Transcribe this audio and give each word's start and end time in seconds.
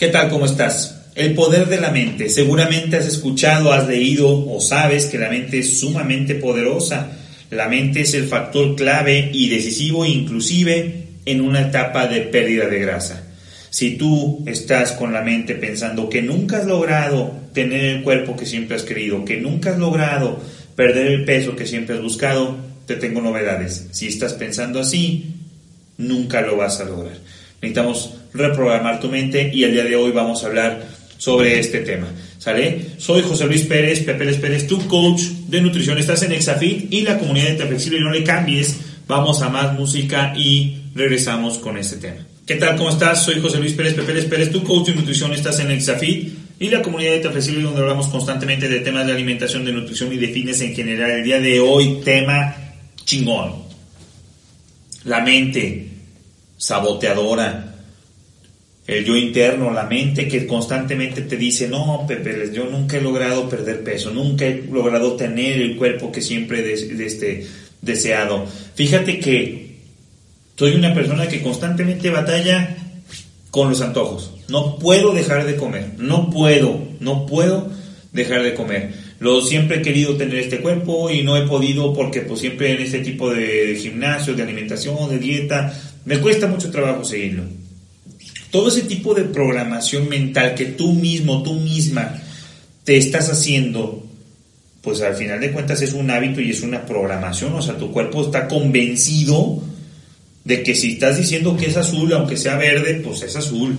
¿Qué 0.00 0.08
tal? 0.08 0.30
¿Cómo 0.30 0.46
estás? 0.46 0.98
El 1.14 1.34
poder 1.34 1.68
de 1.68 1.78
la 1.78 1.90
mente. 1.90 2.30
Seguramente 2.30 2.96
has 2.96 3.04
escuchado, 3.04 3.70
has 3.70 3.86
leído 3.86 4.50
o 4.50 4.58
sabes 4.58 5.04
que 5.04 5.18
la 5.18 5.28
mente 5.28 5.58
es 5.58 5.78
sumamente 5.78 6.36
poderosa. 6.36 7.18
La 7.50 7.68
mente 7.68 8.00
es 8.00 8.14
el 8.14 8.26
factor 8.26 8.76
clave 8.76 9.28
y 9.30 9.50
decisivo 9.50 10.06
inclusive 10.06 11.08
en 11.26 11.42
una 11.42 11.68
etapa 11.68 12.06
de 12.06 12.22
pérdida 12.22 12.66
de 12.66 12.78
grasa. 12.78 13.24
Si 13.68 13.98
tú 13.98 14.42
estás 14.46 14.92
con 14.92 15.12
la 15.12 15.20
mente 15.20 15.54
pensando 15.54 16.08
que 16.08 16.22
nunca 16.22 16.56
has 16.56 16.66
logrado 16.66 17.34
tener 17.52 17.84
el 17.84 18.02
cuerpo 18.02 18.38
que 18.38 18.46
siempre 18.46 18.76
has 18.76 18.84
querido, 18.84 19.26
que 19.26 19.36
nunca 19.36 19.72
has 19.72 19.78
logrado 19.78 20.40
perder 20.76 21.08
el 21.08 21.24
peso 21.26 21.56
que 21.56 21.66
siempre 21.66 21.96
has 21.96 22.02
buscado, 22.02 22.56
te 22.86 22.96
tengo 22.96 23.20
novedades. 23.20 23.88
Si 23.90 24.08
estás 24.08 24.32
pensando 24.32 24.80
así, 24.80 25.34
nunca 25.98 26.40
lo 26.40 26.56
vas 26.56 26.80
a 26.80 26.84
lograr. 26.84 27.18
Necesitamos 27.60 28.19
reprogramar 28.32 29.00
tu 29.00 29.08
mente 29.08 29.50
y 29.52 29.64
el 29.64 29.72
día 29.72 29.84
de 29.84 29.96
hoy 29.96 30.12
vamos 30.12 30.42
a 30.42 30.46
hablar 30.46 30.86
sobre 31.18 31.58
este 31.58 31.80
tema. 31.80 32.08
¿Sale? 32.38 32.92
Soy 32.96 33.22
José 33.22 33.44
Luis 33.46 33.62
Pérez, 33.62 34.00
Pepe 34.00 34.32
Pérez, 34.34 34.66
tu 34.66 34.86
coach 34.86 35.20
de 35.48 35.60
nutrición. 35.60 35.98
Estás 35.98 36.22
en 36.22 36.32
Exafit 36.32 36.90
y 36.90 37.02
la 37.02 37.18
comunidad 37.18 37.50
de 37.50 37.66
Flexible. 37.66 38.00
No 38.00 38.10
le 38.10 38.24
cambies. 38.24 38.78
Vamos 39.06 39.42
a 39.42 39.50
más 39.50 39.74
música 39.74 40.32
y 40.34 40.84
regresamos 40.94 41.58
con 41.58 41.76
este 41.76 41.96
tema. 41.96 42.26
¿Qué 42.46 42.56
tal? 42.56 42.76
¿Cómo 42.76 42.90
estás? 42.90 43.24
Soy 43.24 43.40
José 43.40 43.58
Luis 43.58 43.74
Pérez, 43.74 43.94
Pepe 43.94 44.22
Pérez, 44.22 44.50
tu 44.50 44.64
coach 44.64 44.88
de 44.88 44.94
nutrición. 44.94 45.34
Estás 45.34 45.60
en 45.60 45.70
Exafit 45.70 46.32
y 46.58 46.68
la 46.68 46.80
comunidad 46.80 47.12
de 47.20 47.28
Flexible 47.28 47.62
donde 47.62 47.82
hablamos 47.82 48.08
constantemente 48.08 48.68
de 48.68 48.80
temas 48.80 49.06
de 49.06 49.12
alimentación, 49.12 49.64
de 49.64 49.72
nutrición 49.72 50.12
y 50.12 50.16
de 50.16 50.28
fitness 50.28 50.62
en 50.62 50.74
general. 50.74 51.10
El 51.10 51.24
día 51.24 51.40
de 51.40 51.60
hoy, 51.60 52.00
tema 52.02 52.56
chingón. 53.04 53.64
La 55.04 55.20
mente 55.20 55.88
saboteadora 56.56 57.69
el 58.90 59.04
yo 59.04 59.16
interno, 59.16 59.70
la 59.70 59.84
mente 59.84 60.26
que 60.26 60.48
constantemente 60.48 61.22
te 61.22 61.36
dice, 61.36 61.68
no, 61.68 62.04
Pepe, 62.08 62.50
yo 62.52 62.64
nunca 62.64 62.96
he 62.96 63.00
logrado 63.00 63.48
perder 63.48 63.84
peso, 63.84 64.10
nunca 64.10 64.44
he 64.44 64.64
logrado 64.68 65.14
tener 65.14 65.62
el 65.62 65.76
cuerpo 65.76 66.10
que 66.10 66.20
siempre 66.20 66.58
he 66.58 67.04
este, 67.06 67.46
deseado. 67.80 68.44
Fíjate 68.74 69.20
que 69.20 69.76
soy 70.56 70.72
una 70.72 70.92
persona 70.92 71.28
que 71.28 71.40
constantemente 71.40 72.10
batalla 72.10 72.76
con 73.52 73.68
los 73.68 73.80
antojos. 73.80 74.32
No 74.48 74.76
puedo 74.80 75.12
dejar 75.12 75.46
de 75.46 75.54
comer, 75.54 75.92
no 75.96 76.28
puedo, 76.28 76.82
no 76.98 77.26
puedo 77.26 77.70
dejar 78.12 78.42
de 78.42 78.54
comer. 78.54 78.92
Lo 79.20 79.40
siempre 79.40 79.78
he 79.78 79.82
querido 79.82 80.16
tener 80.16 80.34
este 80.34 80.58
cuerpo 80.58 81.10
y 81.10 81.22
no 81.22 81.36
he 81.36 81.46
podido 81.46 81.94
porque 81.94 82.22
pues 82.22 82.40
siempre 82.40 82.72
en 82.72 82.82
este 82.82 82.98
tipo 82.98 83.32
de 83.32 83.78
gimnasio, 83.80 84.34
de 84.34 84.42
alimentación, 84.42 85.08
de 85.10 85.18
dieta, 85.18 85.72
me 86.06 86.18
cuesta 86.18 86.48
mucho 86.48 86.72
trabajo 86.72 87.04
seguirlo 87.04 87.59
todo 88.50 88.68
ese 88.68 88.82
tipo 88.82 89.14
de 89.14 89.24
programación 89.24 90.08
mental 90.08 90.54
que 90.54 90.66
tú 90.66 90.92
mismo, 90.92 91.42
tú 91.42 91.54
misma 91.54 92.20
te 92.84 92.96
estás 92.96 93.30
haciendo, 93.30 94.06
pues 94.82 95.00
al 95.02 95.14
final 95.14 95.40
de 95.40 95.52
cuentas 95.52 95.82
es 95.82 95.92
un 95.92 96.10
hábito 96.10 96.40
y 96.40 96.50
es 96.50 96.62
una 96.62 96.86
programación, 96.86 97.54
o 97.54 97.62
sea, 97.62 97.76
tu 97.76 97.92
cuerpo 97.92 98.24
está 98.24 98.48
convencido 98.48 99.62
de 100.44 100.62
que 100.62 100.74
si 100.74 100.92
estás 100.92 101.18
diciendo 101.18 101.56
que 101.56 101.66
es 101.66 101.76
azul, 101.76 102.12
aunque 102.12 102.36
sea 102.36 102.56
verde, 102.56 103.00
pues 103.04 103.22
es 103.22 103.36
azul. 103.36 103.76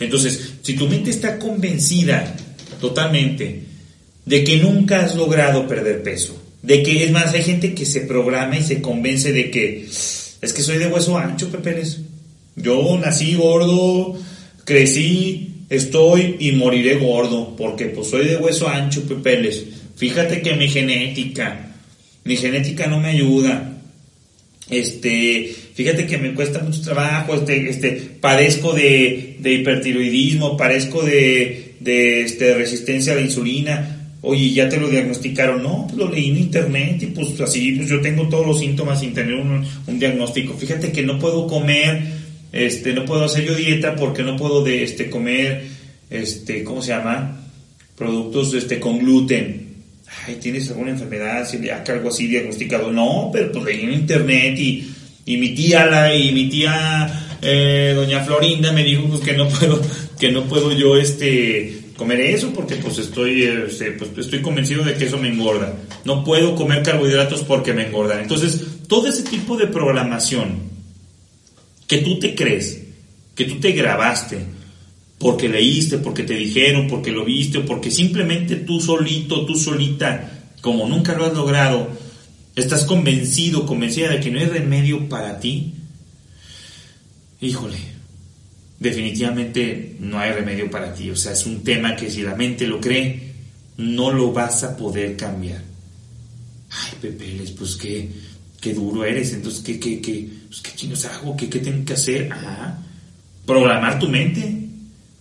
Entonces, 0.00 0.54
si 0.62 0.74
tu 0.74 0.88
mente 0.88 1.10
está 1.10 1.38
convencida 1.38 2.34
totalmente 2.80 3.62
de 4.26 4.44
que 4.44 4.56
nunca 4.58 5.04
has 5.04 5.14
logrado 5.14 5.66
perder 5.68 6.02
peso, 6.02 6.40
de 6.62 6.82
que 6.82 7.04
es 7.04 7.10
más, 7.10 7.32
hay 7.32 7.42
gente 7.42 7.74
que 7.74 7.86
se 7.86 8.02
programa 8.02 8.58
y 8.58 8.62
se 8.62 8.82
convence 8.82 9.32
de 9.32 9.50
que 9.50 9.86
es 10.42 10.52
que 10.52 10.62
soy 10.62 10.78
de 10.78 10.86
hueso 10.86 11.18
ancho, 11.18 11.50
Pepe 11.50 11.82
yo 12.62 12.98
nací 12.98 13.34
gordo, 13.34 14.18
crecí, 14.64 15.50
estoy 15.68 16.36
y 16.40 16.52
moriré 16.52 16.96
gordo, 16.96 17.56
porque 17.56 17.86
pues 17.86 18.08
soy 18.08 18.26
de 18.26 18.36
hueso 18.36 18.68
ancho, 18.68 19.02
Pepeles. 19.04 19.64
Fíjate 19.96 20.42
que 20.42 20.54
mi 20.54 20.68
genética, 20.68 21.74
mi 22.24 22.36
genética 22.36 22.86
no 22.86 23.00
me 23.00 23.08
ayuda. 23.08 23.78
Este, 24.68 25.52
fíjate 25.74 26.06
que 26.06 26.18
me 26.18 26.34
cuesta 26.34 26.60
mucho 26.60 26.80
trabajo, 26.82 27.34
este, 27.34 27.68
este, 27.68 27.90
padezco 28.20 28.72
de, 28.72 29.36
de 29.40 29.52
hipertiroidismo, 29.54 30.56
padezco 30.56 31.02
de, 31.02 31.74
de 31.80 32.22
este, 32.22 32.54
resistencia 32.54 33.12
a 33.12 33.16
la 33.16 33.22
insulina. 33.22 33.96
Oye, 34.22 34.50
¿ya 34.52 34.68
te 34.68 34.78
lo 34.78 34.88
diagnosticaron? 34.88 35.62
No, 35.62 35.86
pues 35.86 35.98
lo 35.98 36.10
leí 36.10 36.30
en 36.30 36.36
internet 36.36 37.02
y 37.02 37.06
pues 37.06 37.40
así, 37.40 37.72
pues 37.72 37.88
yo 37.88 38.00
tengo 38.00 38.28
todos 38.28 38.46
los 38.46 38.60
síntomas 38.60 39.00
sin 39.00 39.14
tener 39.14 39.34
un, 39.34 39.64
un 39.86 39.98
diagnóstico. 39.98 40.54
Fíjate 40.54 40.92
que 40.92 41.02
no 41.02 41.18
puedo 41.18 41.46
comer 41.46 42.19
este, 42.52 42.92
no 42.92 43.04
puedo 43.04 43.24
hacer 43.24 43.44
yo 43.44 43.54
dieta 43.54 43.94
porque 43.96 44.22
no 44.22 44.36
puedo 44.36 44.62
de, 44.64 44.82
este, 44.82 45.08
comer, 45.08 45.66
este, 46.08 46.64
¿cómo 46.64 46.82
se 46.82 46.88
llama? 46.88 47.40
Productos 47.96 48.54
este, 48.54 48.80
con 48.80 48.98
gluten. 48.98 49.68
Ay, 50.26 50.36
¿tienes 50.40 50.68
alguna 50.68 50.90
enfermedad 50.90 51.46
celíaca, 51.46 51.92
algo 51.92 52.08
así 52.08 52.26
diagnosticado? 52.26 52.90
No, 52.90 53.30
pero 53.32 53.52
pues 53.52 53.64
leí 53.64 53.82
en 53.82 53.92
internet 53.92 54.58
y, 54.58 54.90
y 55.24 55.36
mi 55.36 55.54
tía, 55.54 55.86
la, 55.86 56.14
y 56.14 56.32
mi 56.32 56.48
tía, 56.48 57.36
eh, 57.40 57.92
doña 57.94 58.24
Florinda 58.24 58.72
me 58.72 58.82
dijo 58.82 59.04
pues, 59.04 59.20
que 59.20 59.34
no 59.34 59.48
puedo, 59.48 59.80
que 60.18 60.32
no 60.32 60.44
puedo 60.44 60.72
yo, 60.72 60.96
este, 60.96 61.80
comer 61.96 62.20
eso 62.22 62.50
porque 62.52 62.76
pues 62.76 62.98
estoy, 62.98 63.44
este, 63.44 63.92
pues, 63.92 64.10
estoy 64.16 64.40
convencido 64.40 64.82
de 64.82 64.94
que 64.94 65.04
eso 65.04 65.18
me 65.18 65.28
engorda. 65.28 65.76
No 66.04 66.24
puedo 66.24 66.56
comer 66.56 66.82
carbohidratos 66.82 67.42
porque 67.44 67.72
me 67.72 67.86
engordan. 67.86 68.20
Entonces, 68.20 68.60
todo 68.88 69.06
ese 69.06 69.22
tipo 69.22 69.56
de 69.56 69.68
programación 69.68 70.69
que 71.90 71.98
tú 71.98 72.20
te 72.20 72.36
crees, 72.36 72.82
que 73.34 73.46
tú 73.46 73.58
te 73.58 73.72
grabaste, 73.72 74.38
porque 75.18 75.48
leíste, 75.48 75.98
porque 75.98 76.22
te 76.22 76.34
dijeron, 76.34 76.86
porque 76.86 77.10
lo 77.10 77.24
viste, 77.24 77.58
o 77.58 77.66
porque 77.66 77.90
simplemente 77.90 78.54
tú 78.54 78.80
solito, 78.80 79.44
tú 79.44 79.56
solita, 79.56 80.52
como 80.60 80.86
nunca 80.86 81.16
lo 81.16 81.26
has 81.26 81.34
logrado, 81.34 81.90
estás 82.54 82.84
convencido, 82.84 83.66
convencida 83.66 84.10
de 84.10 84.20
que 84.20 84.30
no 84.30 84.38
hay 84.38 84.46
remedio 84.46 85.08
para 85.08 85.40
ti, 85.40 85.74
híjole, 87.40 87.78
definitivamente 88.78 89.96
no 89.98 90.20
hay 90.20 90.30
remedio 90.30 90.70
para 90.70 90.94
ti. 90.94 91.10
O 91.10 91.16
sea, 91.16 91.32
es 91.32 91.44
un 91.44 91.64
tema 91.64 91.96
que 91.96 92.08
si 92.08 92.22
la 92.22 92.36
mente 92.36 92.68
lo 92.68 92.80
cree, 92.80 93.32
no 93.78 94.12
lo 94.12 94.30
vas 94.30 94.62
a 94.62 94.76
poder 94.76 95.16
cambiar. 95.16 95.64
Ay, 96.70 96.92
Pepe, 97.00 97.52
pues 97.58 97.74
que 97.74 98.08
qué 98.60 98.74
duro 98.74 99.04
eres, 99.04 99.32
entonces, 99.32 99.62
¿qué, 99.62 99.80
qué, 99.80 100.00
qué, 100.00 100.28
pues, 100.48 100.60
qué 100.60 101.08
hago? 101.08 101.36
¿Qué, 101.36 101.48
¿Qué 101.48 101.58
tengo 101.60 101.84
que 101.84 101.94
hacer? 101.94 102.28
Programar 103.46 103.98
tu 103.98 104.08
mente, 104.08 104.68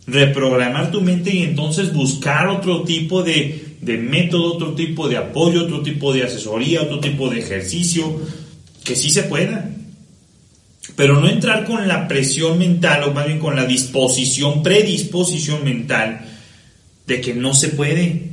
reprogramar 0.06 0.92
tu 0.92 1.02
mente 1.02 1.34
y 1.34 1.44
entonces 1.44 1.94
buscar 1.94 2.48
otro 2.48 2.84
tipo 2.84 3.24
de, 3.24 3.78
de 3.82 3.98
método, 3.98 4.56
otro 4.56 4.74
tipo 4.74 5.08
de 5.08 5.18
apoyo, 5.18 5.64
otro 5.64 5.82
tipo 5.82 6.14
de 6.14 6.24
asesoría, 6.24 6.82
otro 6.82 7.00
tipo 7.00 7.30
de 7.30 7.40
ejercicio, 7.40 8.22
que 8.84 8.96
sí 8.96 9.10
se 9.10 9.24
pueda. 9.24 9.70
Pero 10.96 11.22
no 11.22 11.30
entrar 11.30 11.66
con 11.66 11.88
la 11.88 12.08
presión 12.08 12.60
mental, 12.60 13.04
o 13.04 13.14
más 13.14 13.26
bien 13.26 13.40
con 13.40 13.56
la 13.56 13.66
disposición, 13.66 14.64
predisposición 14.64 15.64
mental, 15.64 16.26
de 17.08 17.22
que 17.22 17.34
no 17.34 17.54
se 17.54 17.70
puede. 17.70 18.30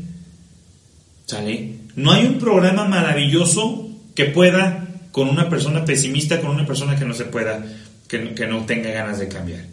¿Sale? 1.26 1.76
No 1.94 2.12
hay 2.12 2.26
un 2.26 2.38
programa 2.38 2.86
maravilloso 2.86 3.88
que 4.14 4.26
pueda 4.26 4.85
con 5.16 5.30
una 5.30 5.48
persona 5.48 5.82
pesimista, 5.82 6.42
con 6.42 6.50
una 6.50 6.66
persona 6.66 6.94
que 6.94 7.06
no 7.06 7.14
se 7.14 7.24
pueda, 7.24 7.64
que, 8.06 8.46
no 8.46 8.66
tenga 8.66 8.90
ganas 8.90 9.18
de 9.18 9.28
cambiar. 9.28 9.64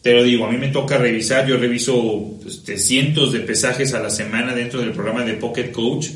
Te 0.00 0.14
lo 0.14 0.22
digo, 0.22 0.46
a 0.46 0.50
mí 0.50 0.56
me 0.56 0.68
toca 0.68 0.96
revisar, 0.96 1.46
yo 1.46 1.58
reviso 1.58 2.38
este, 2.46 2.78
cientos 2.78 3.34
de 3.34 3.40
pesajes 3.40 3.92
a 3.92 4.00
la 4.00 4.08
semana 4.08 4.54
dentro 4.54 4.80
del 4.80 4.92
programa 4.92 5.26
de 5.26 5.34
Pocket 5.34 5.70
Coach 5.70 6.06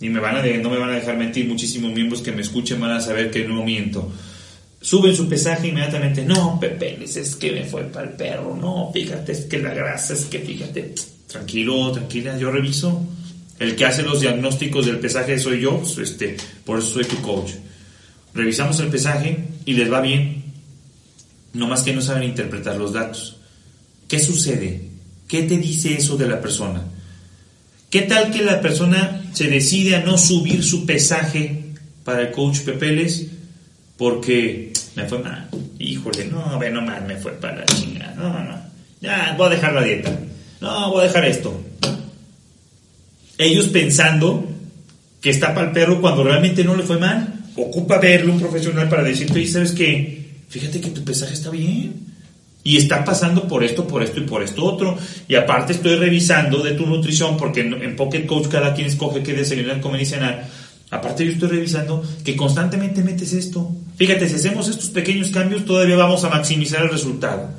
y 0.00 0.08
me 0.10 0.20
van 0.20 0.36
a 0.36 0.42
no 0.44 0.70
me 0.70 0.78
van 0.78 0.90
a 0.90 0.94
dejar 0.94 1.16
mentir 1.16 1.48
muchísimos 1.48 1.92
miembros 1.92 2.22
que 2.22 2.30
me 2.30 2.42
escuchen 2.42 2.80
van 2.80 2.92
a 2.92 3.00
saber 3.00 3.32
que 3.32 3.48
no 3.48 3.64
miento. 3.64 4.12
Suben 4.80 5.16
su 5.16 5.28
pesaje 5.28 5.66
inmediatamente, 5.66 6.24
no, 6.24 6.60
Pepe, 6.60 7.00
es 7.02 7.34
que 7.34 7.50
me 7.50 7.64
fue 7.64 7.82
para 7.82 8.10
el 8.10 8.12
perro, 8.12 8.56
no, 8.56 8.92
fíjate, 8.92 9.32
es 9.32 9.40
que 9.46 9.58
la 9.58 9.74
grasa, 9.74 10.14
es 10.14 10.26
que 10.26 10.38
fíjate, 10.38 10.94
tranquilo, 11.26 11.90
tranquila, 11.90 12.38
yo 12.38 12.52
reviso. 12.52 13.04
El 13.58 13.74
que 13.74 13.84
hace 13.84 14.02
los 14.02 14.20
diagnósticos 14.20 14.86
del 14.86 15.00
pesaje 15.00 15.36
soy 15.36 15.60
yo, 15.60 15.78
pues, 15.78 15.98
este, 15.98 16.36
por 16.64 16.78
eso 16.78 16.90
soy 16.90 17.04
tu 17.06 17.20
coach 17.20 17.50
revisamos 18.34 18.80
el 18.80 18.88
pesaje 18.88 19.44
y 19.64 19.74
les 19.74 19.92
va 19.92 20.00
bien, 20.00 20.42
no 21.52 21.68
más 21.68 21.82
que 21.82 21.92
no 21.92 22.00
saben 22.00 22.28
interpretar 22.28 22.76
los 22.76 22.92
datos. 22.92 23.36
¿Qué 24.08 24.18
sucede? 24.18 24.88
¿Qué 25.28 25.42
te 25.42 25.58
dice 25.58 25.94
eso 25.94 26.16
de 26.16 26.28
la 26.28 26.40
persona? 26.40 26.82
¿Qué 27.90 28.02
tal 28.02 28.30
que 28.30 28.42
la 28.42 28.60
persona 28.60 29.22
se 29.32 29.48
decide 29.48 29.96
a 29.96 30.00
no 30.02 30.16
subir 30.16 30.64
su 30.64 30.86
pesaje 30.86 31.64
para 32.04 32.22
el 32.22 32.30
coach 32.30 32.60
Pepeles 32.60 33.26
porque 33.96 34.72
me 34.96 35.06
fue 35.06 35.18
mal? 35.18 35.48
Híjole, 35.78 36.26
no, 36.26 36.58
ve, 36.58 36.70
no 36.70 36.80
mal, 36.80 37.04
me 37.06 37.16
fue 37.16 37.32
para 37.32 37.60
la 37.60 37.64
chingada. 37.66 38.14
No, 38.14 38.44
no, 38.44 38.62
ya 39.00 39.34
voy 39.36 39.46
a 39.46 39.50
dejar 39.50 39.74
la 39.74 39.84
dieta. 39.84 40.18
No, 40.60 40.90
voy 40.90 41.00
a 41.00 41.08
dejar 41.08 41.24
esto. 41.26 41.62
Ellos 43.36 43.68
pensando 43.68 44.48
que 45.20 45.30
está 45.30 45.54
para 45.54 45.68
el 45.68 45.72
perro 45.72 46.00
cuando 46.00 46.24
realmente 46.24 46.64
no 46.64 46.76
le 46.76 46.82
fue 46.82 46.98
mal 46.98 47.41
ocupa 47.56 47.98
verlo 47.98 48.32
un 48.32 48.40
profesional 48.40 48.88
para 48.88 49.02
decirte, 49.02 49.40
y 49.40 49.46
sabes 49.46 49.72
que, 49.72 50.30
fíjate 50.48 50.80
que 50.80 50.90
tu 50.90 51.04
pesaje 51.04 51.34
está 51.34 51.50
bien. 51.50 52.12
Y 52.64 52.76
está 52.76 53.04
pasando 53.04 53.48
por 53.48 53.64
esto, 53.64 53.88
por 53.88 54.04
esto 54.04 54.20
y 54.20 54.22
por 54.22 54.40
esto 54.42 54.64
otro. 54.64 54.96
Y 55.26 55.34
aparte 55.34 55.72
estoy 55.72 55.96
revisando 55.96 56.62
de 56.62 56.72
tu 56.72 56.86
nutrición, 56.86 57.36
porque 57.36 57.60
en, 57.60 57.96
Pocket 57.96 58.24
Coach 58.24 58.46
cada 58.46 58.72
quien 58.72 58.86
escoge 58.86 59.22
qué 59.22 59.32
desayunar, 59.32 59.80
comer 59.80 60.02
y 60.02 60.06
cenar. 60.06 60.48
Aparte 60.90 61.24
yo 61.24 61.32
estoy 61.32 61.48
revisando 61.48 62.04
que 62.24 62.36
constantemente 62.36 63.02
metes 63.02 63.32
esto. 63.32 63.74
Fíjate, 63.96 64.28
si 64.28 64.36
hacemos 64.36 64.68
estos 64.68 64.90
pequeños 64.90 65.30
cambios, 65.30 65.64
todavía 65.64 65.96
vamos 65.96 66.22
a 66.22 66.28
maximizar 66.28 66.82
el 66.82 66.90
resultado. 66.90 67.50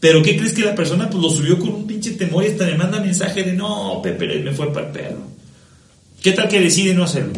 Pero 0.00 0.22
¿qué 0.22 0.36
crees 0.36 0.54
que 0.54 0.64
la 0.64 0.74
persona 0.74 1.08
pues 1.08 1.22
lo 1.22 1.30
subió 1.30 1.58
con 1.58 1.68
un 1.68 1.86
pinche 1.86 2.12
temor 2.12 2.42
y 2.42 2.48
hasta 2.48 2.66
le 2.66 2.76
manda 2.76 2.98
mensaje 2.98 3.44
de 3.44 3.52
no, 3.52 4.00
Pepe, 4.02 4.40
me 4.40 4.52
fue 4.52 4.72
para 4.72 4.86
el 4.86 4.92
perro? 4.92 5.22
¿Qué 6.22 6.32
tal 6.32 6.48
que 6.48 6.58
decide 6.58 6.94
no 6.94 7.04
hacerlo? 7.04 7.34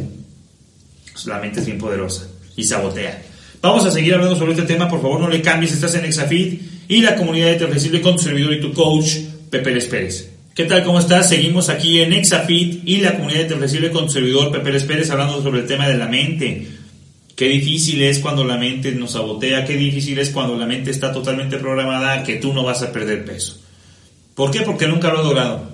Pues, 1.13 1.27
la 1.27 1.39
mente 1.39 1.61
es 1.61 1.67
bien 1.67 1.79
poderosa 1.79 2.27
y 2.57 2.65
sabotea. 2.65 3.23
Vamos 3.61 3.85
a 3.87 3.91
seguir 3.91 4.15
hablando 4.15 4.37
sobre 4.37 4.53
este 4.53 4.65
tema, 4.65 4.89
por 4.89 5.01
favor 5.01 5.21
no 5.21 5.29
le 5.29 5.41
cambies, 5.41 5.73
estás 5.73 5.95
en 5.95 6.05
Exafit 6.05 6.61
y 6.89 7.01
la 7.01 7.15
comunidad 7.15 7.57
de 7.57 7.67
Flexible 7.67 8.01
con 8.01 8.17
tu 8.17 8.23
servidor 8.25 8.55
y 8.55 8.61
tu 8.61 8.73
coach, 8.73 9.19
Pepe 9.51 9.81
Pérez. 9.83 10.31
¿Qué 10.55 10.65
tal? 10.65 10.85
¿Cómo 10.85 10.99
estás? 10.99 11.29
Seguimos 11.29 11.69
aquí 11.69 12.01
en 12.01 12.13
Exafit 12.13 12.83
y 12.85 12.99
la 12.99 13.15
comunidad 13.15 13.45
de 13.45 13.57
Flexible 13.57 13.91
con 13.91 14.07
tu 14.07 14.13
servidor, 14.13 14.51
Pepe 14.51 14.81
Pérez, 14.81 15.11
hablando 15.11 15.41
sobre 15.43 15.61
el 15.61 15.67
tema 15.67 15.89
de 15.89 15.97
la 15.97 16.09
mente. 16.09 16.67
Qué 17.37 17.49
difícil 17.49 18.03
es 18.03 18.19
cuando 18.19 18.45
la 18.45 18.59
mente 18.59 18.93
nos 18.93 19.13
sabotea, 19.13 19.65
qué 19.65 19.77
difícil 19.77 20.19
es 20.19 20.31
cuando 20.31 20.57
la 20.57 20.67
mente 20.67 20.91
está 20.91 21.13
totalmente 21.13 21.57
programada 21.57 22.23
que 22.25 22.37
tú 22.37 22.53
no 22.53 22.65
vas 22.65 22.83
a 22.83 22.93
perder 22.93 23.25
peso. 23.25 23.61
¿Por 24.35 24.51
qué? 24.51 24.61
Porque 24.63 24.87
nunca 24.87 25.13
lo 25.13 25.21
he 25.21 25.25
logrado. 25.25 25.72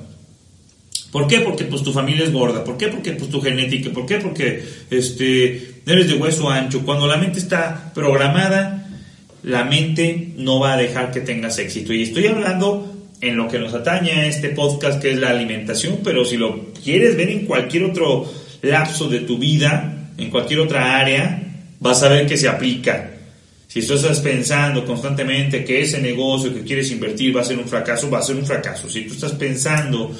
¿Por 1.10 1.26
qué? 1.26 1.40
Porque 1.40 1.64
pues 1.64 1.82
tu 1.82 1.92
familia 1.92 2.24
es 2.24 2.32
gorda. 2.32 2.62
¿Por 2.64 2.76
qué? 2.76 2.88
Porque 2.88 3.12
pues 3.12 3.30
tu 3.30 3.40
genética. 3.40 3.90
¿Por 3.90 4.04
qué? 4.04 4.16
Porque 4.16 4.62
este 4.90 5.80
eres 5.86 6.08
de 6.08 6.14
hueso 6.14 6.50
ancho. 6.50 6.84
Cuando 6.84 7.06
la 7.06 7.16
mente 7.16 7.38
está 7.38 7.92
programada, 7.94 8.86
la 9.42 9.64
mente 9.64 10.32
no 10.36 10.60
va 10.60 10.74
a 10.74 10.76
dejar 10.76 11.10
que 11.10 11.20
tengas 11.20 11.58
éxito. 11.58 11.92
Y 11.92 12.02
estoy 12.02 12.26
hablando 12.26 12.94
en 13.20 13.36
lo 13.36 13.48
que 13.48 13.58
nos 13.58 13.74
atañe 13.74 14.12
a 14.12 14.26
este 14.26 14.50
podcast 14.50 15.00
que 15.00 15.12
es 15.12 15.18
la 15.18 15.30
alimentación, 15.30 16.00
pero 16.04 16.24
si 16.24 16.36
lo 16.36 16.72
quieres 16.72 17.16
ver 17.16 17.30
en 17.30 17.46
cualquier 17.46 17.84
otro 17.84 18.30
lapso 18.62 19.08
de 19.08 19.20
tu 19.20 19.38
vida, 19.38 20.10
en 20.16 20.30
cualquier 20.30 20.60
otra 20.60 20.98
área, 20.98 21.42
vas 21.80 22.02
a 22.02 22.08
ver 22.08 22.26
que 22.26 22.36
se 22.36 22.48
aplica. 22.48 23.14
Si 23.66 23.86
tú 23.86 23.94
estás 23.94 24.20
pensando 24.20 24.84
constantemente 24.84 25.64
que 25.64 25.82
ese 25.82 26.00
negocio 26.00 26.54
que 26.54 26.62
quieres 26.62 26.90
invertir 26.90 27.36
va 27.36 27.42
a 27.42 27.44
ser 27.44 27.58
un 27.58 27.66
fracaso, 27.66 28.10
va 28.10 28.18
a 28.18 28.22
ser 28.22 28.36
un 28.36 28.46
fracaso. 28.46 28.88
Si 28.88 29.02
tú 29.02 29.14
estás 29.14 29.32
pensando 29.32 30.14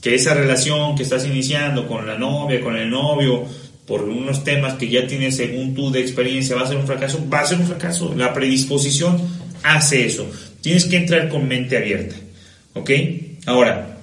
que 0.00 0.14
esa 0.14 0.34
relación 0.34 0.96
que 0.96 1.02
estás 1.02 1.26
iniciando 1.26 1.86
con 1.86 2.06
la 2.06 2.16
novia, 2.16 2.60
con 2.60 2.76
el 2.76 2.88
novio, 2.88 3.44
por 3.86 4.02
unos 4.02 4.44
temas 4.44 4.74
que 4.74 4.88
ya 4.88 5.06
tienes 5.06 5.36
según 5.36 5.74
tú 5.74 5.90
de 5.90 6.00
experiencia, 6.00 6.56
va 6.56 6.62
a 6.62 6.68
ser 6.68 6.76
un 6.76 6.86
fracaso, 6.86 7.28
va 7.28 7.40
a 7.40 7.46
ser 7.46 7.58
un 7.58 7.66
fracaso. 7.66 8.14
La 8.14 8.32
predisposición 8.32 9.20
hace 9.62 10.06
eso. 10.06 10.30
Tienes 10.60 10.84
que 10.84 10.96
entrar 10.96 11.28
con 11.28 11.48
mente 11.48 11.76
abierta. 11.76 12.16
¿Ok? 12.74 12.90
Ahora, 13.46 13.98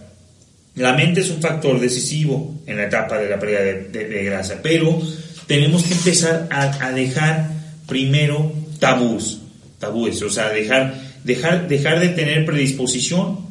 la 0.75 0.93
mente 0.93 1.21
es 1.21 1.29
un 1.29 1.41
factor 1.41 1.79
decisivo 1.79 2.53
en 2.67 2.77
la 2.77 2.83
etapa 2.83 3.17
de 3.17 3.29
la 3.29 3.39
pérdida 3.39 3.61
de, 3.61 4.23
grasa, 4.23 4.59
pero 4.61 5.01
tenemos 5.47 5.83
que 5.83 5.93
empezar 5.93 6.47
a, 6.51 6.91
dejar 6.91 7.49
primero 7.87 8.51
tabús, 8.79 9.41
tabúes, 9.79 10.21
o 10.21 10.29
sea, 10.29 10.49
dejar, 10.49 10.93
dejar, 11.23 11.67
dejar 11.67 11.99
de 11.99 12.09
tener 12.09 12.45
predisposición 12.45 13.46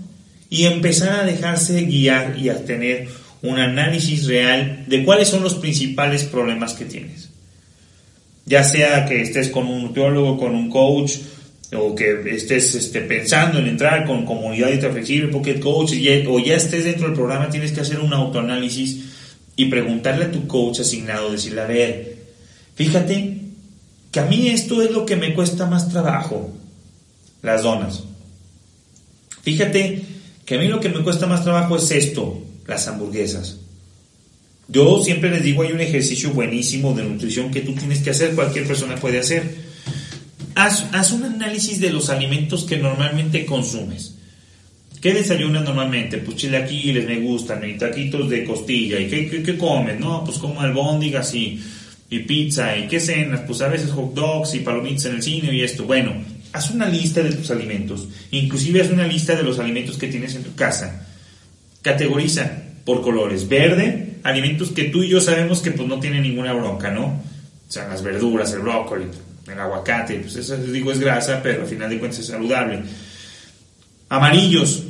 y 0.49 0.65
empezar 0.65 1.21
a 1.21 1.25
dejarse 1.25 1.83
guiar 1.83 2.37
y 2.39 2.49
a 2.49 2.65
tener 2.65 3.09
un 3.43 3.59
análisis 3.59 4.27
real 4.27 4.85
de 4.87 5.05
cuáles 5.05 5.29
son 5.29 5.43
los 5.43 5.55
principales 5.55 6.25
problemas 6.25 6.75
que 6.75 6.85
tienes. 6.85 7.31
Ya 8.45 8.63
sea 8.63 9.07
que 9.07 9.23
estés 9.23 9.49
con 9.49 9.67
un 9.67 9.83
nutriólogo, 9.83 10.39
con 10.39 10.55
un 10.55 10.71
coach, 10.71 11.17
o 11.75 11.95
que 11.95 12.23
estés 12.35 12.75
este, 12.77 13.01
pensando 13.01 13.59
en 13.59 13.67
entrar 13.67 14.07
con 14.07 14.25
comunidad 14.25 14.69
flexible, 14.91 15.29
Pocket 15.29 15.59
Coach, 15.59 15.95
o 16.29 16.39
ya 16.39 16.55
estés 16.55 16.85
dentro 16.85 17.07
del 17.07 17.17
programa, 17.17 17.51
tienes 17.51 17.73
que 17.73 17.81
hacer 17.81 17.99
un 17.99 18.13
autoanálisis 18.13 19.05
y 19.57 19.67
preguntarle 19.67 20.27
a 20.27 20.31
tu 20.31 20.47
coach 20.47 20.81
asignado, 20.81 21.33
decirle, 21.33 21.63
a 21.63 21.67
ver, 21.67 22.19
fíjate 22.77 23.41
que 24.13 24.21
a 24.21 24.27
mí 24.27 24.49
esto 24.49 24.81
es 24.81 24.93
lo 24.93 25.05
que 25.05 25.17
me 25.17 25.35
cuesta 25.35 25.67
más 25.67 25.89
trabajo, 25.89 26.53
las 27.43 27.65
donas. 27.65 28.05
Fíjate 29.43 30.03
que 30.47 30.55
a 30.55 30.59
mí 30.59 30.69
lo 30.69 30.81
que 30.81 30.89
me 30.89 31.03
cuesta 31.03 31.27
más 31.27 31.43
trabajo 31.43 31.77
es 31.77 31.91
esto, 31.91 32.41
las 32.67 32.87
hamburguesas. 32.87 33.59
Yo 34.69 35.03
siempre 35.03 35.31
les 35.31 35.43
digo, 35.43 35.63
hay 35.63 35.73
un 35.73 35.81
ejercicio 35.81 36.31
buenísimo 36.31 36.95
de 36.95 37.05
nutrición 37.05 37.51
que 37.51 37.61
tú 37.61 37.75
tienes 37.75 37.99
que 37.99 38.11
hacer, 38.11 38.35
cualquier 38.35 38.67
persona 38.67 38.95
puede 38.95 39.19
hacer. 39.19 39.43
Haz, 40.55 40.87
haz 40.93 41.13
un 41.13 41.25
análisis 41.25 41.81
de 41.81 41.91
los 41.91 42.09
alimentos 42.11 42.65
que 42.65 42.79
normalmente 42.79 43.45
consumes. 43.45 44.15
¿Qué 45.01 45.13
desayunas 45.13 45.65
normalmente? 45.65 46.19
Pues 46.19 46.37
chilaquiles 46.37 47.07
me 47.07 47.19
gustan, 47.19 47.69
y 47.69 47.77
taquitos 47.77 48.29
de 48.31 48.45
costilla. 48.45 48.99
¿Y 48.99 49.09
qué, 49.09 49.43
qué, 49.43 49.59
comes? 49.59 50.01
No, 50.01 50.25
pues 50.25 50.39
como 50.39 50.61
albóndigas 50.61 51.35
y, 51.35 51.61
y 52.09 52.21
pizza. 52.21 52.77
¿Y 52.77 52.89
qué 52.89 52.99
cenas? 52.99 53.43
Pues 53.47 53.61
a 53.61 53.69
veces 53.69 53.91
hot 53.91 54.15
dogs 54.15 54.55
y 54.55 54.61
palomitas 54.61 55.07
en 55.07 55.17
el 55.17 55.23
cine 55.23 55.55
y 55.55 55.63
esto. 55.63 55.85
Bueno, 55.85 56.15
haz 56.57 56.71
una 56.71 56.89
lista 56.89 57.23
de 57.23 57.33
tus 57.33 57.51
alimentos. 57.51 58.09
Inclusive 58.31 58.81
haz 58.81 58.91
una 58.91 59.07
lista 59.07 59.37
de 59.37 59.43
los 59.43 59.59
alimentos 59.59 59.99
que 59.99 60.09
tienes 60.09 60.35
en 60.35 60.43
tu 60.43 60.55
casa. 60.55 61.07
Categoriza 61.83 62.51
por 62.85 63.03
colores. 63.03 63.47
Verde, 63.47 64.17
alimentos 64.23 64.71
que 64.71 64.85
tú 64.85 65.03
y 65.03 65.09
yo 65.09 65.21
sabemos 65.21 65.61
que 65.61 65.73
pues 65.73 65.87
no 65.87 66.01
tienen 66.01 66.23
ninguna 66.23 66.55
bronca, 66.55 66.91
¿no? 66.91 67.07
O 67.69 67.73
sea, 67.73 67.87
las 67.89 68.03
verduras, 68.03 68.53
el 68.55 68.61
brócoli, 68.61 69.05
el 69.47 69.61
aguacate, 69.61 70.15
pues 70.21 70.37
eso 70.37 70.57
digo 70.57 70.93
es 70.93 70.99
grasa, 70.99 71.41
pero 71.43 71.63
al 71.63 71.69
final 71.69 71.91
de 71.91 71.99
cuentas 71.99 72.21
es 72.21 72.27
saludable. 72.27 72.83
Amarillos, 74.09 74.85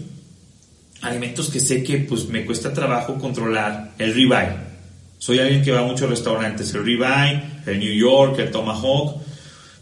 alimentos 1.03 1.51
que 1.51 1.59
sé 1.59 1.83
que 1.83 1.99
pues 1.99 2.29
me 2.29 2.45
cuesta 2.45 2.73
trabajo 2.73 3.19
controlar. 3.19 3.95
El 3.99 4.15
ribeye. 4.15 4.67
Soy 5.19 5.41
alguien 5.41 5.63
que 5.63 5.73
va 5.73 5.81
a 5.81 5.85
muchos 5.85 6.09
restaurantes. 6.09 6.73
El 6.75 6.85
ribeye, 6.85 7.43
el 7.67 7.81
New 7.81 7.93
York, 7.93 8.39
el 8.39 8.53
tomahawk 8.53 9.26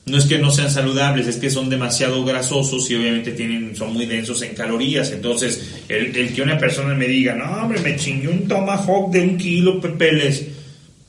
no 0.06 0.18
es 0.18 0.26
que 0.26 0.38
no 0.38 0.50
sean 0.50 0.70
saludables, 0.70 1.26
es 1.26 1.36
que 1.36 1.48
son 1.48 1.70
demasiado 1.70 2.24
grasosos 2.24 2.90
y 2.90 2.94
obviamente 2.94 3.32
tienen, 3.32 3.74
son 3.74 3.94
muy 3.94 4.04
densos 4.04 4.42
en 4.42 4.54
calorías. 4.54 5.10
Entonces, 5.12 5.76
el, 5.88 6.34
que 6.34 6.42
una 6.42 6.58
persona 6.58 6.94
me 6.94 7.08
diga, 7.08 7.34
no, 7.34 7.62
hombre, 7.62 7.80
me 7.80 7.96
chingué 7.96 8.28
un 8.28 8.46
tomahawk 8.46 9.10
de 9.10 9.20
un 9.20 9.38
kilo, 9.38 9.80
pepeles. 9.80 10.46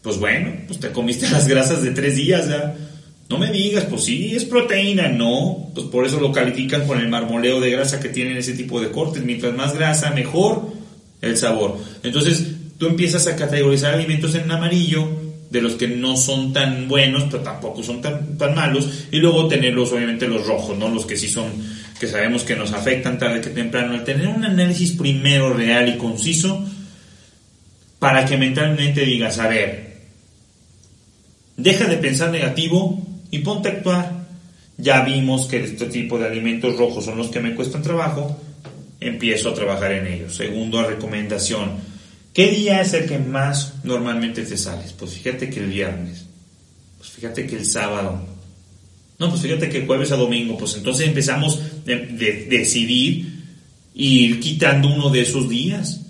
Pues 0.01 0.17
bueno, 0.17 0.53
pues 0.67 0.79
te 0.79 0.91
comiste 0.91 1.29
las 1.31 1.47
grasas 1.47 1.83
de 1.83 1.91
tres 1.91 2.15
días 2.15 2.47
ya. 2.47 2.73
No 3.27 3.37
me 3.37 3.51
digas, 3.51 3.85
pues 3.85 4.05
sí, 4.05 4.33
es 4.33 4.45
proteína. 4.45 5.09
No, 5.09 5.71
pues 5.73 5.87
por 5.87 6.05
eso 6.05 6.19
lo 6.19 6.31
califican 6.31 6.87
con 6.87 6.99
el 6.99 7.09
marmoleo 7.09 7.59
de 7.59 7.71
grasa 7.71 7.99
que 7.99 8.09
tienen 8.09 8.37
ese 8.37 8.53
tipo 8.53 8.79
de 8.79 8.91
cortes. 8.91 9.25
Mientras 9.25 9.53
más 9.53 9.73
grasa, 9.75 10.11
mejor 10.11 10.69
el 11.21 11.35
sabor. 11.35 11.79
Entonces, 12.03 12.45
tú 12.77 12.85
empiezas 12.85 13.27
a 13.27 13.35
categorizar 13.35 13.93
alimentos 13.93 14.35
en 14.35 14.49
amarillo 14.49 15.24
de 15.55 15.61
los 15.61 15.75
que 15.75 15.87
no 15.87 16.17
son 16.17 16.51
tan 16.51 16.87
buenos, 16.89 17.23
pero 17.31 17.41
tampoco 17.41 17.81
son 17.81 18.01
tan, 18.01 18.37
malos, 18.53 19.07
y 19.09 19.19
luego 19.19 19.47
tenerlos, 19.47 19.91
obviamente, 19.93 20.27
los 20.27 20.45
rojos, 20.45 20.77
¿no? 20.77 20.89
Los 20.89 21.05
que 21.05 21.15
sí 21.15 21.29
son, 21.29 21.49
que 21.97 22.07
sabemos 22.07 22.43
que 22.43 22.57
nos 22.57 22.73
afectan 22.73 23.17
tarde 23.17 23.39
que 23.39 23.51
temprano. 23.51 23.93
Al 23.93 24.03
tener 24.03 24.27
un 24.27 24.43
análisis 24.43 24.91
primero 24.91 25.53
real 25.53 25.87
y 25.87 25.97
conciso, 25.97 26.61
para 27.99 28.25
que 28.25 28.37
mentalmente 28.37 29.05
digas, 29.05 29.39
a 29.39 29.47
ver, 29.47 30.01
deja 31.55 31.85
de 31.85 31.97
pensar 31.97 32.31
negativo 32.31 33.01
y 33.31 33.39
ponte 33.39 33.69
a 33.69 33.71
actuar. 33.71 34.25
Ya 34.77 35.05
vimos 35.05 35.47
que 35.47 35.63
este 35.63 35.85
tipo 35.85 36.19
de 36.19 36.27
alimentos 36.27 36.77
rojos 36.77 37.05
son 37.05 37.17
los 37.17 37.29
que 37.29 37.39
me 37.39 37.55
cuestan 37.55 37.81
trabajo, 37.81 38.37
empiezo 38.99 39.51
a 39.51 39.53
trabajar 39.53 39.93
en 39.93 40.07
ellos. 40.07 40.35
Segundo, 40.35 40.85
recomendación 40.85 41.94
¿Qué 42.35 42.51
día 42.51 42.81
es 42.81 42.93
el 42.93 43.05
que 43.05 43.17
más 43.17 43.75
normalmente 43.85 44.43
te 44.43 44.57
sales? 44.57 44.91
Pues 44.91 45.13
fíjate 45.13 45.49
que 45.49 45.61
el 45.61 45.67
viernes. 45.67 46.25
Pues 46.97 47.09
fíjate 47.09 47.47
que 47.47 47.55
el 47.55 47.65
sábado. 47.65 48.21
No, 49.17 49.29
pues 49.29 49.41
fíjate 49.41 49.69
que 49.69 49.85
jueves 49.85 50.11
a 50.11 50.17
domingo. 50.17 50.57
Pues 50.57 50.75
entonces 50.75 51.07
empezamos 51.07 51.61
de, 51.85 52.47
decidir 52.49 53.41
ir 53.93 54.41
quitando 54.41 54.89
uno 54.89 55.09
de 55.11 55.21
esos 55.21 55.47
días. 55.47 56.01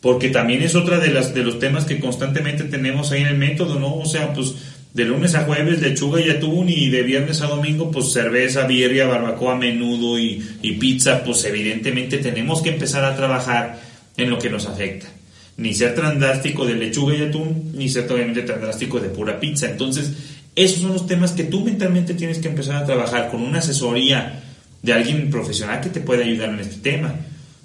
Porque 0.00 0.30
también 0.30 0.62
es 0.62 0.74
otra 0.74 0.98
de, 0.98 1.10
las, 1.10 1.34
de 1.34 1.44
los 1.44 1.58
temas 1.58 1.84
que 1.84 2.00
constantemente 2.00 2.64
tenemos 2.64 3.12
ahí 3.12 3.20
en 3.20 3.26
el 3.26 3.36
método, 3.36 3.78
¿no? 3.78 3.96
O 3.96 4.06
sea, 4.06 4.32
pues 4.32 4.54
de 4.94 5.04
lunes 5.04 5.34
a 5.34 5.44
jueves 5.44 5.82
lechuga 5.82 6.22
y 6.22 6.30
atún 6.30 6.70
y 6.70 6.88
de 6.88 7.02
viernes 7.02 7.42
a 7.42 7.48
domingo 7.48 7.90
pues 7.90 8.14
cerveza, 8.14 8.66
birria, 8.66 9.06
barbacoa, 9.06 9.56
menudo 9.56 10.18
y, 10.18 10.42
y 10.62 10.72
pizza. 10.78 11.22
Pues 11.22 11.44
evidentemente 11.44 12.16
tenemos 12.16 12.62
que 12.62 12.70
empezar 12.70 13.04
a 13.04 13.14
trabajar 13.14 13.78
en 14.16 14.30
lo 14.30 14.38
que 14.38 14.48
nos 14.48 14.64
afecta 14.64 15.19
ni 15.60 15.74
ser 15.74 15.94
drástico 15.94 16.64
de 16.64 16.74
lechuga 16.74 17.14
y 17.14 17.22
atún, 17.22 17.72
ni 17.74 17.88
ser 17.90 18.10
obviamente 18.10 18.42
drástico 18.42 18.98
de 18.98 19.10
pura 19.10 19.38
pizza. 19.38 19.70
Entonces, 19.70 20.10
esos 20.56 20.80
son 20.80 20.94
los 20.94 21.06
temas 21.06 21.32
que 21.32 21.44
tú 21.44 21.62
mentalmente 21.62 22.14
tienes 22.14 22.38
que 22.38 22.48
empezar 22.48 22.76
a 22.76 22.86
trabajar 22.86 23.30
con 23.30 23.42
una 23.42 23.58
asesoría 23.58 24.42
de 24.80 24.92
alguien 24.94 25.28
profesional 25.28 25.82
que 25.82 25.90
te 25.90 26.00
pueda 26.00 26.24
ayudar 26.24 26.48
en 26.48 26.60
este 26.60 26.76
tema. 26.76 27.14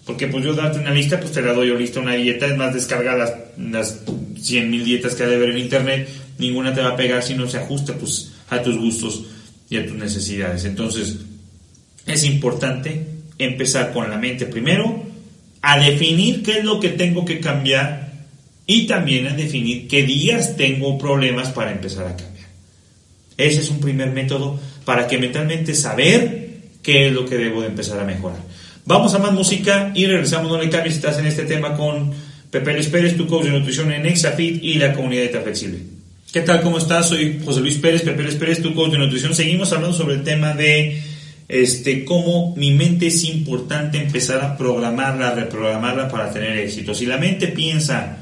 Porque 0.06 0.28
pues 0.28 0.44
yo 0.44 0.54
darte 0.54 0.80
una 0.80 0.92
lista, 0.92 1.22
pues 1.22 1.32
te 1.32 1.42
la 1.42 1.54
doy 1.54 1.76
lista 1.78 2.02
una 2.02 2.16
dieta, 2.16 2.46
es 2.48 2.58
más 2.58 2.74
descarga 2.74 3.16
las, 3.16 3.34
las 3.58 4.02
100 4.42 4.70
mil 4.70 4.84
dietas 4.84 5.16
que 5.16 5.24
hay 5.24 5.30
de 5.30 5.38
ver 5.38 5.52
en 5.52 5.60
internet, 5.60 6.10
ninguna 6.38 6.74
te 6.74 6.82
va 6.82 6.90
a 6.90 6.96
pegar 6.98 7.24
si 7.24 7.34
no 7.34 7.48
se 7.48 7.60
ajusta 7.60 7.98
tus, 7.98 8.34
a 8.50 8.62
tus 8.62 8.78
gustos 8.78 9.24
y 9.70 9.78
a 9.78 9.86
tus 9.88 9.96
necesidades. 9.96 10.66
Entonces, 10.66 11.16
es 12.06 12.24
importante 12.26 13.08
empezar 13.40 13.94
con 13.94 14.10
la 14.10 14.18
mente 14.18 14.46
primero, 14.46 15.05
a 15.68 15.80
definir 15.80 16.44
qué 16.44 16.60
es 16.60 16.64
lo 16.64 16.80
que 16.80 16.90
tengo 16.90 17.26
que 17.26 17.40
cambiar 17.40 18.12
y 18.68 18.86
también 18.86 19.26
a 19.26 19.34
definir 19.34 19.88
qué 19.88 20.04
días 20.04 20.56
tengo 20.58 20.96
problemas 21.00 21.50
para 21.50 21.72
empezar 21.72 22.06
a 22.06 22.16
cambiar. 22.16 22.46
Ese 23.36 23.62
es 23.62 23.70
un 23.72 23.80
primer 23.80 24.12
método 24.12 24.60
para 24.86 25.08
que 25.08 25.18
mentalmente 25.18 25.74
saber 25.74 26.60
qué 26.84 27.08
es 27.08 27.14
lo 27.14 27.26
que 27.26 27.38
debo 27.38 27.62
de 27.62 27.70
empezar 27.70 28.00
a 28.00 28.04
mejorar. 28.04 28.42
Vamos 28.86 29.16
a 29.16 29.18
más 29.18 29.34
música 29.34 29.92
y 29.96 30.06
regresamos, 30.06 30.52
no 30.52 30.62
le 30.62 30.70
cambies 30.70 30.98
estás 30.98 31.18
en 31.18 31.26
este 31.26 31.46
tema 31.46 31.76
con 31.76 32.14
Pepe 32.52 32.74
Luis 32.74 32.88
Pérez, 32.88 33.18
tu 33.18 33.26
coach 33.26 33.46
de 33.46 33.50
nutrición 33.50 33.92
en 33.92 34.06
Exafit 34.06 34.64
y 34.64 34.76
la 34.76 34.94
comunidad 34.94 35.32
de 35.32 35.42
Flexible. 35.42 35.80
¿Qué 36.32 36.42
tal? 36.42 36.62
¿Cómo 36.62 36.78
estás? 36.78 37.10
Soy 37.10 37.42
José 37.44 37.62
Luis 37.62 37.78
Pérez, 37.78 38.04
Pepe 38.04 38.22
Luis 38.22 38.36
Pérez, 38.36 38.62
tu 38.62 38.76
coach 38.76 38.92
de 38.92 39.00
nutrición. 39.00 39.34
Seguimos 39.34 39.74
hablando 39.74 39.98
sobre 39.98 40.14
el 40.14 40.24
tema 40.24 40.54
de 40.54 41.02
este, 41.48 42.06
cómo 42.06 42.56
mi 42.56 42.72
mente 42.72 43.08
es 43.08 43.24
importante 43.24 44.00
empezar 44.00 44.42
a 44.42 44.58
programarla, 44.58 45.30
a 45.30 45.36
reprogramarla 45.36 46.08
para 46.08 46.32
tener 46.32 46.58
éxito. 46.58 46.94
Si 46.94 47.06
la 47.06 47.18
mente 47.18 47.48
piensa 47.48 48.20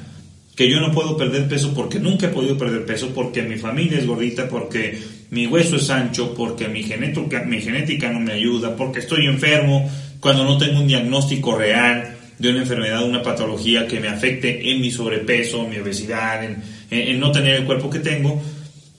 que 0.55 0.69
yo 0.69 0.79
no 0.79 0.91
puedo 0.91 1.17
perder 1.17 1.47
peso 1.47 1.73
porque 1.73 1.99
nunca 1.99 2.27
he 2.27 2.29
podido 2.29 2.57
perder 2.57 2.85
peso, 2.85 3.13
porque 3.13 3.41
mi 3.41 3.57
familia 3.57 3.97
es 3.97 4.05
gordita, 4.05 4.47
porque 4.47 4.99
mi 5.31 5.47
hueso 5.47 5.77
es 5.77 5.89
ancho, 5.89 6.33
porque 6.35 6.67
mi 6.67 6.83
genética, 6.83 7.43
mi 7.43 7.59
genética 7.59 8.11
no 8.11 8.19
me 8.19 8.33
ayuda, 8.33 8.75
porque 8.75 8.99
estoy 8.99 9.25
enfermo, 9.25 9.89
cuando 10.19 10.43
no 10.43 10.57
tengo 10.57 10.79
un 10.79 10.87
diagnóstico 10.87 11.57
real 11.57 12.17
de 12.37 12.49
una 12.49 12.59
enfermedad, 12.59 13.03
una 13.03 13.23
patología 13.23 13.87
que 13.87 13.99
me 13.99 14.09
afecte 14.09 14.71
en 14.71 14.81
mi 14.81 14.91
sobrepeso, 14.91 15.67
mi 15.67 15.77
obesidad, 15.77 16.43
en, 16.43 16.61
en 16.91 17.19
no 17.19 17.31
tener 17.31 17.55
el 17.55 17.65
cuerpo 17.65 17.89
que 17.89 17.99
tengo, 17.99 18.41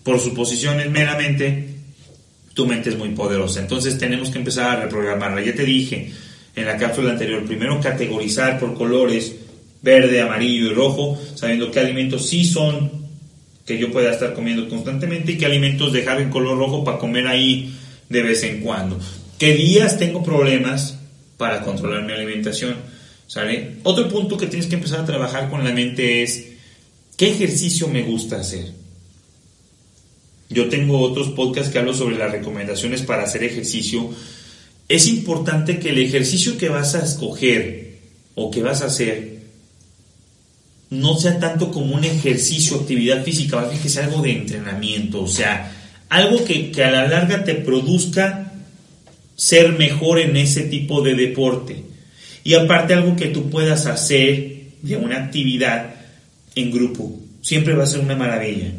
por 0.03 0.19
suposiciones 0.19 0.91
meramente, 0.91 1.64
tu 2.55 2.67
mente 2.67 2.91
es 2.91 2.97
muy 2.97 3.11
poderosa. 3.11 3.61
Entonces 3.61 3.99
tenemos 3.99 4.31
que 4.31 4.39
empezar 4.39 4.71
a 4.71 4.83
reprogramarla. 4.83 5.43
Ya 5.43 5.55
te 5.55 5.65
dije 5.65 6.13
en 6.57 6.67
la 6.67 6.77
cápsula 6.77 7.11
anterior, 7.11 7.45
primero 7.45 7.81
categorizar 7.81 8.59
por 8.59 8.75
colores 8.75 9.35
verde, 9.83 10.21
amarillo 10.21 10.71
y 10.71 10.75
rojo, 10.75 11.21
sabiendo 11.35 11.71
qué 11.71 11.81
alimentos 11.81 12.27
sí 12.27 12.45
son 12.45 13.05
que 13.67 13.79
yo 13.79 13.91
pueda 13.91 14.13
estar 14.13 14.35
comiendo 14.35 14.69
constantemente 14.69 15.33
y 15.33 15.39
qué 15.39 15.47
alimentos 15.47 15.93
dejar 15.93 16.21
en 16.21 16.31
color 16.31 16.59
rojo 16.59 16.85
para 16.85 16.99
comer 16.99 17.27
ahí 17.27 17.75
de 18.09 18.23
vez 18.23 18.43
en 18.45 18.61
cuando. 18.61 18.99
¿Qué 19.39 19.55
días 19.55 19.99
tengo 19.99 20.23
problemas 20.23 20.99
para 21.37 21.63
controlar 21.63 22.05
mi 22.05 22.13
alimentación? 22.13 22.77
¿Sale? 23.27 23.77
Otro 23.83 24.09
punto 24.09 24.37
que 24.37 24.47
tienes 24.47 24.67
que 24.67 24.77
empezar 24.77 25.01
a 25.01 25.07
trabajar 25.07 25.51
con 25.51 25.65
la 25.65 25.73
mente 25.73 26.23
es 26.23 26.47
¿qué 27.17 27.31
ejercicio 27.31 27.89
me 27.89 28.03
gusta 28.03 28.41
hacer? 28.41 28.84
Yo 30.51 30.69
tengo 30.69 31.01
otros 31.01 31.29
podcasts 31.29 31.73
que 31.73 31.79
hablo 31.79 31.95
sobre 31.95 32.19
las 32.19 32.31
recomendaciones 32.31 33.03
para 33.03 33.25
hacer 33.25 33.45
ejercicio. 33.45 34.11
Es 34.89 35.09
importante 35.09 35.79
que 35.79 35.91
el 35.91 35.99
ejercicio 35.99 36.59
que 36.59 36.69
vas 36.69 36.95
a 36.95 37.05
escoger 37.05 37.99
o 38.35 38.51
que 38.51 38.63
vas 38.63 38.83
a 38.83 38.87
hacer 38.87 39.35
no 40.91 41.17
sea 41.17 41.41
tanto 41.41 41.71
como 41.71 41.97
un 41.97 42.05
ejercicio, 42.05 42.77
actividad 42.77 43.25
física, 43.25 43.57
más 43.57 43.71
bien 43.71 43.83
que 43.83 43.89
sea 43.89 44.05
algo 44.05 44.23
de 44.23 44.33
entrenamiento, 44.33 45.23
o 45.23 45.27
sea, 45.27 45.73
algo 46.09 46.45
que, 46.45 46.71
que 46.71 46.85
a 46.85 46.91
la 46.91 47.09
larga 47.09 47.43
te 47.43 47.55
produzca 47.55 48.53
ser 49.35 49.73
mejor 49.73 50.21
en 50.21 50.37
ese 50.37 50.65
tipo 50.65 51.01
de 51.03 51.15
deporte. 51.15 51.83
Y 52.45 52.55
aparte 52.55 52.95
algo 52.95 53.17
que 53.17 53.29
tú 53.29 53.51
puedas 53.51 53.87
hacer 53.87 54.67
de 54.83 54.97
una 54.97 55.17
actividad 55.17 55.95
en 56.55 56.71
grupo, 56.71 57.19
siempre 57.41 57.75
va 57.75 57.85
a 57.85 57.89
ser 57.89 58.01
una 58.01 58.15
maravilla 58.15 58.71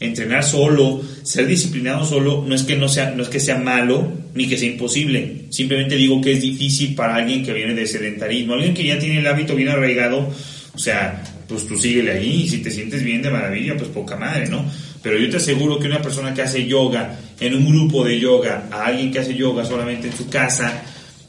entrenar 0.00 0.44
solo, 0.44 1.02
ser 1.22 1.46
disciplinado 1.46 2.04
solo, 2.04 2.44
no 2.46 2.54
es 2.54 2.62
que 2.62 2.76
no 2.76 2.88
sea, 2.88 3.10
no 3.10 3.22
es 3.22 3.28
que 3.28 3.40
sea 3.40 3.58
malo 3.58 4.12
ni 4.34 4.46
que 4.46 4.56
sea 4.56 4.70
imposible. 4.70 5.46
Simplemente 5.50 5.96
digo 5.96 6.20
que 6.20 6.32
es 6.32 6.42
difícil 6.42 6.94
para 6.94 7.16
alguien 7.16 7.44
que 7.44 7.52
viene 7.52 7.74
de 7.74 7.86
sedentarismo, 7.86 8.54
alguien 8.54 8.74
que 8.74 8.84
ya 8.84 8.98
tiene 8.98 9.18
el 9.18 9.26
hábito 9.26 9.56
bien 9.56 9.68
arraigado, 9.68 10.32
o 10.72 10.78
sea, 10.78 11.24
pues 11.48 11.66
tú 11.66 11.76
síguele 11.76 12.12
ahí, 12.12 12.42
y 12.42 12.48
si 12.48 12.58
te 12.58 12.70
sientes 12.70 13.02
bien 13.02 13.22
de 13.22 13.30
maravilla, 13.30 13.76
pues 13.76 13.88
poca 13.88 14.16
madre, 14.16 14.46
¿no? 14.48 14.64
Pero 15.02 15.18
yo 15.18 15.28
te 15.30 15.38
aseguro 15.38 15.78
que 15.78 15.86
una 15.86 16.02
persona 16.02 16.34
que 16.34 16.42
hace 16.42 16.66
yoga 16.66 17.18
en 17.40 17.54
un 17.54 17.66
grupo 17.66 18.04
de 18.04 18.20
yoga, 18.20 18.68
a 18.70 18.86
alguien 18.86 19.10
que 19.10 19.18
hace 19.18 19.34
yoga 19.34 19.64
solamente 19.64 20.08
en 20.08 20.16
su 20.16 20.28
casa, 20.28 20.84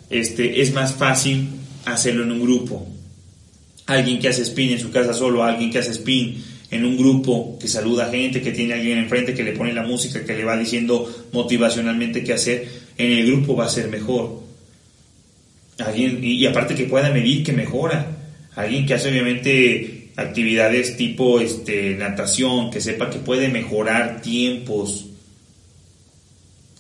este, 0.10 0.62
es 0.62 0.74
más 0.74 0.94
fácil 0.94 1.48
hacerlo 1.86 2.24
en 2.24 2.32
un 2.32 2.42
grupo. 2.42 2.88
Alguien 3.86 4.20
que 4.20 4.28
hace 4.28 4.44
spin 4.44 4.72
en 4.72 4.80
su 4.80 4.92
casa 4.92 5.14
solo, 5.14 5.44
alguien 5.44 5.72
que 5.72 5.80
hace 5.80 5.92
spin 5.92 6.44
en 6.72 6.86
un 6.86 6.98
grupo 6.98 7.58
que 7.60 7.68
saluda 7.68 8.06
a 8.06 8.12
gente, 8.12 8.42
que 8.42 8.52
tiene 8.52 8.74
a 8.74 8.78
alguien 8.78 9.00
enfrente, 9.00 9.34
que 9.34 9.44
le 9.44 9.54
pone 9.54 9.74
la 9.74 9.84
música, 9.84 10.24
que 10.24 10.36
le 10.36 10.46
va 10.46 10.58
diciendo 10.58 11.28
motivacionalmente 11.32 12.24
qué 12.24 12.34
hacer, 12.34 12.68
en 12.98 13.12
el 13.12 13.26
grupo 13.26 13.56
va 13.56 13.66
a 13.66 13.70
ser 13.70 13.88
mejor. 13.88 14.44
Alguien, 15.80 16.20
y, 16.24 16.46
aparte 16.46 16.76
que 16.76 16.84
pueda 16.84 17.12
medir 17.12 17.44
que 17.44 17.54
mejora. 17.54 18.18
Alguien 18.56 18.86
que 18.86 18.94
hace 18.94 19.10
obviamente 19.10 20.12
actividades 20.16 20.98
tipo 20.98 21.40
este, 21.40 21.96
natación, 21.96 22.70
que 22.70 22.82
sepa 22.82 23.10
que 23.10 23.20
puede 23.20 23.48
mejorar 23.48 24.22
tiempos, 24.22 25.06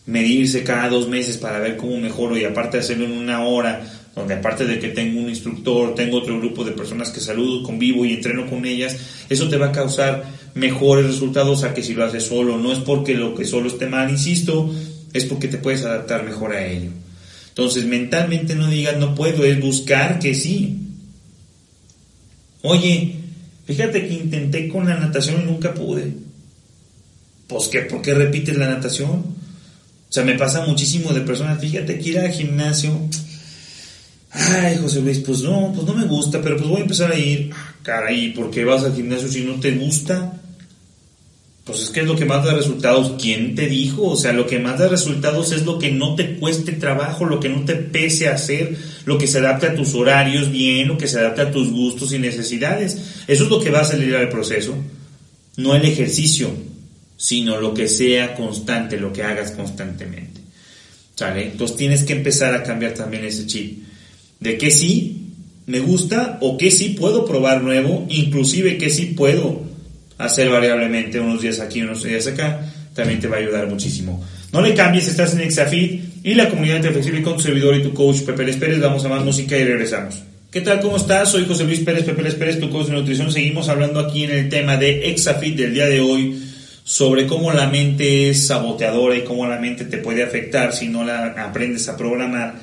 medirse 0.05 0.63
cada 0.63 0.89
dos 0.89 1.08
meses 1.08 1.38
para 1.38 1.60
ver 1.60 1.77
cómo 1.77 1.98
mejoro 1.98 2.38
y 2.38 2.43
aparte 2.43 2.79
hacerlo 2.79 3.05
en 3.05 3.13
una 3.13 3.46
hora, 3.46 3.81
donde 4.19 4.35
aparte 4.35 4.65
de 4.65 4.79
que 4.79 4.89
tengo 4.89 5.19
un 5.19 5.29
instructor, 5.29 5.95
tengo 5.95 6.17
otro 6.17 6.38
grupo 6.39 6.63
de 6.65 6.71
personas 6.71 7.09
que 7.09 7.21
saludo, 7.21 7.63
convivo 7.63 8.05
y 8.05 8.13
entreno 8.13 8.49
con 8.49 8.65
ellas, 8.65 8.97
eso 9.29 9.47
te 9.47 9.57
va 9.57 9.67
a 9.67 9.71
causar 9.71 10.25
mejores 10.55 11.05
resultados 11.05 11.63
a 11.63 11.73
que 11.73 11.81
si 11.81 11.93
lo 11.93 12.03
haces 12.03 12.25
solo. 12.25 12.57
No 12.57 12.73
es 12.73 12.79
porque 12.79 13.15
lo 13.15 13.33
que 13.33 13.45
solo 13.45 13.69
esté 13.69 13.88
mal, 13.88 14.09
insisto, 14.09 14.73
es 15.13 15.25
porque 15.25 15.47
te 15.47 15.57
puedes 15.57 15.85
adaptar 15.85 16.25
mejor 16.25 16.53
a 16.53 16.65
ello. 16.65 16.91
Entonces, 17.49 17.85
mentalmente 17.85 18.55
no 18.55 18.69
digas 18.69 18.97
no 18.97 19.15
puedo, 19.15 19.45
es 19.45 19.59
buscar 19.59 20.19
que 20.19 20.35
sí. 20.35 20.77
Oye, 22.61 23.15
fíjate 23.65 24.05
que 24.05 24.13
intenté 24.13 24.67
con 24.67 24.85
la 24.85 24.97
natación 24.97 25.41
y 25.41 25.45
nunca 25.45 25.73
pude. 25.73 26.11
Pues, 27.47 27.67
¿qué? 27.69 27.81
¿por 27.81 28.01
qué 28.01 28.13
repites 28.13 28.57
la 28.57 28.67
natación? 28.67 29.09
O 29.09 30.11
sea, 30.11 30.23
me 30.23 30.38
pasa 30.38 30.65
muchísimo 30.65 31.13
de 31.13 31.21
personas, 31.21 31.59
fíjate 31.59 31.99
que 31.99 32.09
ir 32.09 32.19
al 32.19 32.31
gimnasio 32.31 32.99
Ay, 34.31 34.77
José 34.81 35.01
Luis, 35.01 35.19
pues 35.19 35.41
no, 35.41 35.71
pues 35.74 35.88
no 35.88 35.93
me 35.93 36.05
gusta, 36.05 36.41
pero 36.41 36.55
pues 36.55 36.69
voy 36.69 36.79
a 36.79 36.83
empezar 36.83 37.12
a 37.12 37.17
ir. 37.17 37.50
Ah, 37.53 37.74
caray, 37.81 38.31
¿por 38.33 38.51
qué 38.51 38.63
vas 38.63 38.83
al 38.83 38.95
gimnasio 38.95 39.27
si 39.27 39.43
no 39.43 39.59
te 39.59 39.71
gusta? 39.71 40.33
Pues 41.63 41.81
es 41.81 41.89
que 41.89 42.01
es 42.01 42.07
lo 42.07 42.15
que 42.15 42.25
más 42.25 42.43
da 42.45 42.53
resultados. 42.53 43.13
¿Quién 43.21 43.55
te 43.55 43.67
dijo? 43.67 44.03
O 44.03 44.15
sea, 44.15 44.33
lo 44.33 44.45
que 44.45 44.59
más 44.59 44.79
da 44.79 44.88
resultados 44.88 45.51
es 45.51 45.65
lo 45.65 45.77
que 45.79 45.91
no 45.91 46.15
te 46.15 46.36
cueste 46.36 46.74
trabajo, 46.74 47.25
lo 47.25 47.39
que 47.39 47.50
no 47.50 47.65
te 47.65 47.75
pese 47.75 48.27
hacer, 48.27 48.75
lo 49.05 49.17
que 49.17 49.27
se 49.27 49.39
adapte 49.39 49.67
a 49.67 49.75
tus 49.75 49.93
horarios 49.93 50.51
bien, 50.51 50.88
lo 50.88 50.98
que 50.98 51.07
se 51.07 51.19
adapte 51.19 51.41
a 51.41 51.51
tus 51.51 51.71
gustos 51.71 52.13
y 52.13 52.19
necesidades. 52.19 53.24
Eso 53.27 53.43
es 53.43 53.50
lo 53.50 53.59
que 53.59 53.71
va 53.71 53.81
a 53.81 53.86
salir 53.86 54.12
del 54.12 54.29
proceso. 54.29 54.75
No 55.57 55.75
el 55.75 55.86
ejercicio, 55.86 56.50
sino 57.17 57.59
lo 57.59 57.74
que 57.74 57.88
sea 57.88 58.36
constante, 58.36 59.00
lo 59.00 59.12
que 59.12 59.24
hagas 59.24 59.51
constantemente. 59.51 60.41
¿Sale? 61.15 61.51
Entonces 61.51 61.77
tienes 61.77 62.03
que 62.03 62.13
empezar 62.13 62.53
a 62.55 62.63
cambiar 62.63 62.93
también 62.93 63.25
ese 63.25 63.45
chip 63.45 63.88
de 64.39 64.58
que 64.58 64.72
sí 64.72 65.34
me 65.65 65.79
gusta 65.79 66.38
o 66.41 66.58
que 66.58 66.72
sí 66.72 66.89
puedo 66.89 67.25
probar 67.25 67.62
nuevo, 67.62 68.05
inclusive 68.10 68.77
que 68.77 68.89
sí 68.89 69.08
puedo 69.08 69.62
hacer 70.17 70.50
variablemente 70.50 71.19
unos 71.19 71.41
días 71.41 71.60
aquí, 71.60 71.81
unos 71.81 72.03
días 72.03 72.27
acá, 72.27 72.62
también 72.93 73.19
te 73.19 73.27
va 73.27 73.38
a 73.38 73.39
ayudar 73.39 73.67
muchísimo. 73.67 74.24
No 74.51 74.62
le 74.62 74.74
cambies, 74.74 75.08
estás 75.08 75.34
en 75.34 75.41
Exafit 75.41 76.03
y 76.24 76.34
la 76.34 76.50
comunidad 76.50 76.79
de 76.81 76.91
Flexible 76.91 77.22
con 77.22 77.36
tu 77.36 77.41
servidor 77.41 77.75
y 77.75 77.84
tu 77.84 77.93
coach 77.93 78.22
Pepe 78.22 78.46
Les 78.46 78.58
Pérez. 78.58 78.79
Vamos 78.79 79.05
a 79.05 79.10
más 79.10 79.24
música 79.24 79.55
y 79.58 79.63
regresamos. 79.63 80.24
¿Qué 80.51 80.62
tal? 80.62 80.79
¿Cómo 80.79 80.98
estás? 80.98 81.29
Soy 81.29 81.46
José 81.46 81.63
Luis 81.63 81.81
Pérez, 81.81 82.03
Pepe 82.03 82.24
Les 82.24 82.34
Pérez, 82.34 82.60
tu 82.60 82.72
coach 82.72 82.88
de 82.88 82.93
nutrición. 82.93 83.31
Seguimos 83.31 83.69
hablando 83.69 84.00
aquí 84.00 84.24
en 84.24 84.31
el 84.31 84.50
tema 84.50 84.75
de 84.77 85.12
Exafit 85.12 85.55
del 85.55 85.74
día 85.74 85.86
de 85.86 86.01
hoy 86.01 86.43
sobre 86.84 87.27
cómo 87.27 87.53
la 87.53 87.67
mente 87.67 88.31
es 88.31 88.48
saboteadora 88.48 89.15
y 89.15 89.22
cómo 89.22 89.46
la 89.46 89.60
mente 89.60 89.86
te 89.86 90.00
puede 90.00 90.24
afectar 90.24 90.74
si 90.74 90.88
no 90.88 91.03
la 91.03 91.27
aprendes 91.27 91.88
a 91.88 91.96
programar 91.96 92.55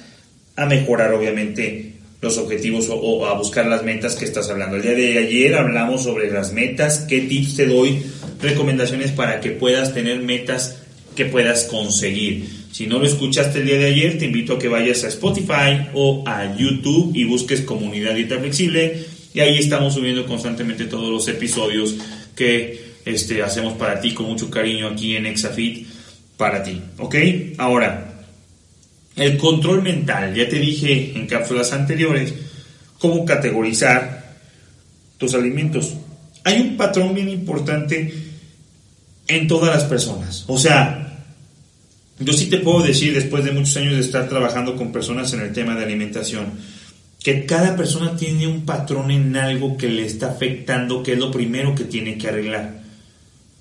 a 0.56 0.66
mejorar 0.66 1.12
obviamente 1.12 1.92
los 2.20 2.38
objetivos 2.38 2.88
o, 2.90 3.26
a 3.26 3.34
buscar 3.34 3.66
las 3.66 3.84
metas 3.84 4.16
que 4.16 4.24
estás 4.24 4.48
hablando. 4.50 4.76
El 4.76 4.82
día 4.82 4.94
de 4.94 5.18
ayer 5.18 5.54
hablamos 5.54 6.02
sobre 6.02 6.30
las 6.30 6.52
metas, 6.52 7.00
qué 7.08 7.20
tips 7.20 7.56
te 7.56 7.66
doy, 7.66 8.02
recomendaciones 8.40 9.12
para 9.12 9.40
que 9.40 9.50
puedas 9.50 9.94
tener 9.94 10.20
metas 10.22 10.82
que 11.14 11.26
puedas 11.26 11.64
conseguir. 11.64 12.48
Si 12.72 12.86
no 12.86 12.98
lo 12.98 13.06
escuchaste 13.06 13.60
el 13.60 13.66
día 13.66 13.78
de 13.78 13.86
ayer, 13.86 14.18
te 14.18 14.26
invito 14.26 14.54
a 14.54 14.58
que 14.58 14.68
vayas 14.68 15.04
a 15.04 15.08
Spotify 15.08 15.88
o 15.94 16.24
a 16.26 16.56
YouTube 16.56 17.12
y 17.14 17.24
busques 17.24 17.62
Comunidad 17.62 18.14
Dieta 18.14 18.38
Flexible 18.38 19.04
y 19.32 19.40
ahí 19.40 19.58
estamos 19.58 19.94
subiendo 19.94 20.26
constantemente 20.26 20.86
todos 20.86 21.10
los 21.10 21.28
episodios 21.28 21.96
que 22.34 22.96
este, 23.04 23.42
hacemos 23.42 23.74
para 23.74 24.00
ti 24.00 24.12
con 24.12 24.26
mucho 24.26 24.50
cariño 24.50 24.88
aquí 24.88 25.16
en 25.16 25.26
Exafit 25.26 25.86
para 26.36 26.62
ti. 26.62 26.80
¿Ok? 26.98 27.14
Ahora, 27.58 28.15
el 29.16 29.38
control 29.38 29.82
mental, 29.82 30.34
ya 30.34 30.48
te 30.48 30.58
dije 30.58 31.12
en 31.16 31.26
cápsulas 31.26 31.72
anteriores 31.72 32.34
cómo 32.98 33.24
categorizar 33.24 34.36
tus 35.16 35.34
alimentos. 35.34 35.94
Hay 36.44 36.60
un 36.60 36.76
patrón 36.76 37.14
bien 37.14 37.28
importante 37.30 38.14
en 39.26 39.48
todas 39.48 39.74
las 39.74 39.84
personas. 39.84 40.44
O 40.46 40.58
sea, 40.58 41.02
Yo 42.18 42.32
sí 42.32 42.46
te 42.46 42.58
puedo 42.58 42.82
decir, 42.82 43.12
después 43.12 43.44
de 43.44 43.52
muchos 43.52 43.76
años 43.76 43.94
de 43.94 44.00
estar 44.00 44.26
trabajando 44.26 44.74
con 44.74 44.90
personas 44.90 45.34
en 45.34 45.40
el 45.40 45.52
tema 45.52 45.74
de 45.74 45.84
alimentación, 45.84 46.46
que 47.22 47.44
cada 47.44 47.76
persona 47.76 48.16
tiene 48.16 48.46
un 48.46 48.64
patrón 48.64 49.10
en 49.10 49.36
algo 49.36 49.76
que 49.76 49.88
le 49.88 50.06
está 50.06 50.30
afectando, 50.30 51.02
que 51.02 51.12
es 51.12 51.18
lo 51.18 51.30
primero 51.30 51.74
que 51.74 51.84
tiene 51.84 52.16
que 52.16 52.28
arreglar. 52.28 52.80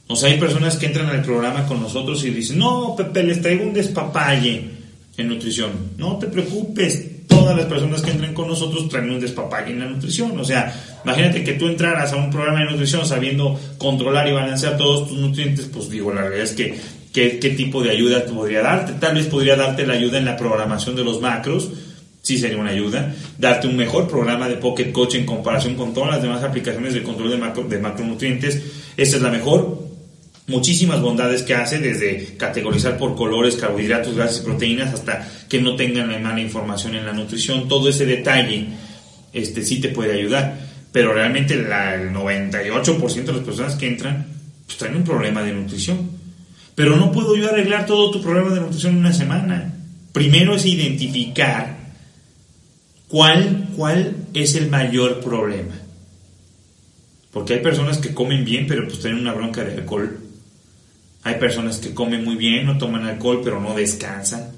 O 0.07 0.15
sea, 0.15 0.29
hay 0.29 0.39
personas 0.39 0.77
que 0.77 0.85
entran 0.85 1.07
al 1.07 1.21
programa 1.21 1.67
con 1.67 1.81
nosotros 1.81 2.23
y 2.23 2.29
dicen, 2.29 2.59
no, 2.59 2.95
Pepe, 2.95 3.23
les 3.23 3.41
traigo 3.41 3.63
un 3.63 3.73
despapalle 3.73 4.74
en 5.17 5.29
nutrición. 5.29 5.71
No 5.97 6.17
te 6.17 6.27
preocupes, 6.27 7.27
todas 7.27 7.55
las 7.55 7.65
personas 7.65 8.01
que 8.01 8.11
entran 8.11 8.33
con 8.33 8.47
nosotros 8.47 8.89
traen 8.89 9.09
un 9.09 9.19
despapalle 9.19 9.71
en 9.71 9.79
la 9.79 9.85
nutrición. 9.85 10.37
O 10.39 10.43
sea, 10.43 10.73
imagínate 11.03 11.43
que 11.43 11.53
tú 11.53 11.67
entraras 11.67 12.11
a 12.13 12.17
un 12.17 12.29
programa 12.29 12.59
de 12.59 12.71
nutrición 12.71 13.05
sabiendo 13.05 13.59
controlar 13.77 14.27
y 14.27 14.33
balancear 14.33 14.77
todos 14.77 15.07
tus 15.07 15.17
nutrientes, 15.17 15.69
pues 15.71 15.89
digo, 15.89 16.13
la 16.13 16.23
verdad 16.23 16.39
es 16.39 16.53
que 16.53 16.75
qué, 17.13 17.53
tipo 17.55 17.81
de 17.81 17.91
ayuda 17.91 18.25
podría 18.25 18.61
darte. 18.61 18.93
Tal 18.93 19.15
vez 19.15 19.27
podría 19.27 19.55
darte 19.55 19.87
la 19.87 19.93
ayuda 19.93 20.17
en 20.17 20.25
la 20.25 20.35
programación 20.35 20.95
de 20.95 21.03
los 21.03 21.21
macros, 21.21 21.69
sí 22.21 22.37
sería 22.37 22.57
una 22.57 22.71
ayuda. 22.71 23.13
Darte 23.37 23.67
un 23.67 23.77
mejor 23.77 24.07
programa 24.07 24.49
de 24.49 24.55
Pocket 24.55 24.91
Coach 24.91 25.15
en 25.15 25.25
comparación 25.25 25.75
con 25.75 25.93
todas 25.93 26.11
las 26.11 26.21
demás 26.21 26.43
aplicaciones 26.43 26.93
de 26.93 27.03
control 27.03 27.31
de, 27.31 27.37
macro, 27.37 27.63
de 27.63 27.79
macronutrientes. 27.79 28.61
Esa 28.97 29.15
es 29.17 29.21
la 29.21 29.29
mejor. 29.29 29.84
Muchísimas 30.47 31.01
bondades 31.01 31.43
que 31.43 31.55
hace, 31.55 31.79
desde 31.79 32.35
categorizar 32.37 32.97
por 32.97 33.15
colores, 33.15 33.55
carbohidratos, 33.55 34.15
grasas 34.15 34.41
y 34.41 34.45
proteínas, 34.45 34.93
hasta 34.93 35.27
que 35.49 35.61
no 35.61 35.75
tengan 35.75 36.11
la 36.11 36.19
mala 36.19 36.39
información 36.39 36.95
en 36.95 37.05
la 37.05 37.13
nutrición. 37.13 37.67
Todo 37.67 37.89
ese 37.89 38.05
detalle 38.05 38.67
este, 39.33 39.63
sí 39.63 39.81
te 39.81 39.89
puede 39.89 40.13
ayudar. 40.13 40.57
Pero 40.91 41.13
realmente 41.13 41.55
el 41.55 41.65
98% 41.65 43.25
de 43.25 43.33
las 43.33 43.41
personas 43.41 43.75
que 43.75 43.87
entran 43.87 44.27
pues, 44.65 44.77
traen 44.77 44.95
un 44.95 45.03
problema 45.03 45.41
de 45.41 45.51
nutrición 45.51 46.15
pero 46.75 46.97
no 46.97 47.11
puedo 47.11 47.35
yo 47.37 47.49
arreglar 47.49 47.85
todo 47.85 48.11
tu 48.11 48.21
problema 48.21 48.53
de 48.53 48.59
nutrición 48.59 48.93
en 48.93 48.99
una 48.99 49.13
semana. 49.13 49.73
Primero 50.11 50.55
es 50.55 50.65
identificar 50.65 51.77
cuál, 53.07 53.69
cuál 53.75 54.15
es 54.33 54.55
el 54.55 54.69
mayor 54.69 55.21
problema. 55.21 55.73
Porque 57.31 57.53
hay 57.53 57.59
personas 57.61 57.97
que 57.97 58.13
comen 58.13 58.43
bien, 58.43 58.67
pero 58.67 58.85
pues 58.87 58.99
tienen 58.99 59.21
una 59.21 59.33
bronca 59.33 59.63
de 59.63 59.73
alcohol. 59.73 60.19
Hay 61.25 61.35
personas 61.35 61.79
que 61.79 61.91
comen 61.91 62.23
muy 62.23 62.35
bien, 62.35 62.67
no 62.67 62.77
toman 62.77 63.03
alcohol, 63.03 63.41
pero 63.43 63.59
no 63.59 63.73
descansan. 63.73 64.51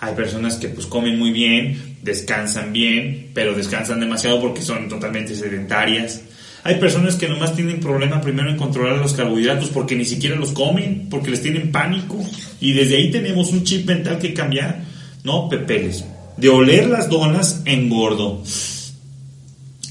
Hay 0.00 0.14
personas 0.14 0.56
que 0.56 0.68
pues 0.68 0.86
comen 0.86 1.18
muy 1.18 1.32
bien, 1.32 1.98
descansan 2.02 2.72
bien, 2.72 3.30
pero 3.34 3.52
descansan 3.52 4.00
demasiado 4.00 4.40
porque 4.40 4.62
son 4.62 4.88
totalmente 4.88 5.34
sedentarias. 5.34 6.22
Hay 6.64 6.76
personas 6.76 7.16
que 7.16 7.28
nomás 7.28 7.54
tienen 7.54 7.78
problema 7.78 8.22
primero 8.22 8.48
en 8.48 8.56
controlar 8.56 8.96
los 8.96 9.12
carbohidratos 9.12 9.68
porque 9.68 9.94
ni 9.94 10.06
siquiera 10.06 10.34
los 10.34 10.52
comen, 10.52 11.08
porque 11.10 11.30
les 11.30 11.42
tienen 11.42 11.70
pánico. 11.70 12.24
Y 12.58 12.72
desde 12.72 12.96
ahí 12.96 13.10
tenemos 13.10 13.52
un 13.52 13.62
chip 13.62 13.86
mental 13.86 14.18
que 14.18 14.32
cambiar. 14.32 14.82
No, 15.24 15.46
pepeles. 15.50 16.06
De 16.38 16.48
oler 16.48 16.86
las 16.86 17.10
donas, 17.10 17.60
engordo. 17.66 18.42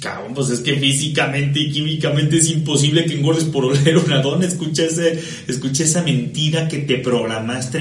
Cabrón, 0.06 0.36
pues 0.36 0.52
es 0.52 0.60
que 0.60 0.76
físicamente 0.76 1.62
y 1.62 1.72
químicamente 1.72 2.38
es 2.38 2.52
imposible 2.52 3.06
que 3.06 3.16
engordes 3.16 3.46
por 3.46 3.66
oler 3.66 3.98
una 4.06 4.22
dona. 4.22 4.46
Escucha, 4.46 4.86
ese, 4.86 5.20
escucha 5.48 5.84
esa 5.84 6.04
mentira 6.04 6.68
que 6.68 6.78
te 6.78 7.00
programaste, 7.00 7.80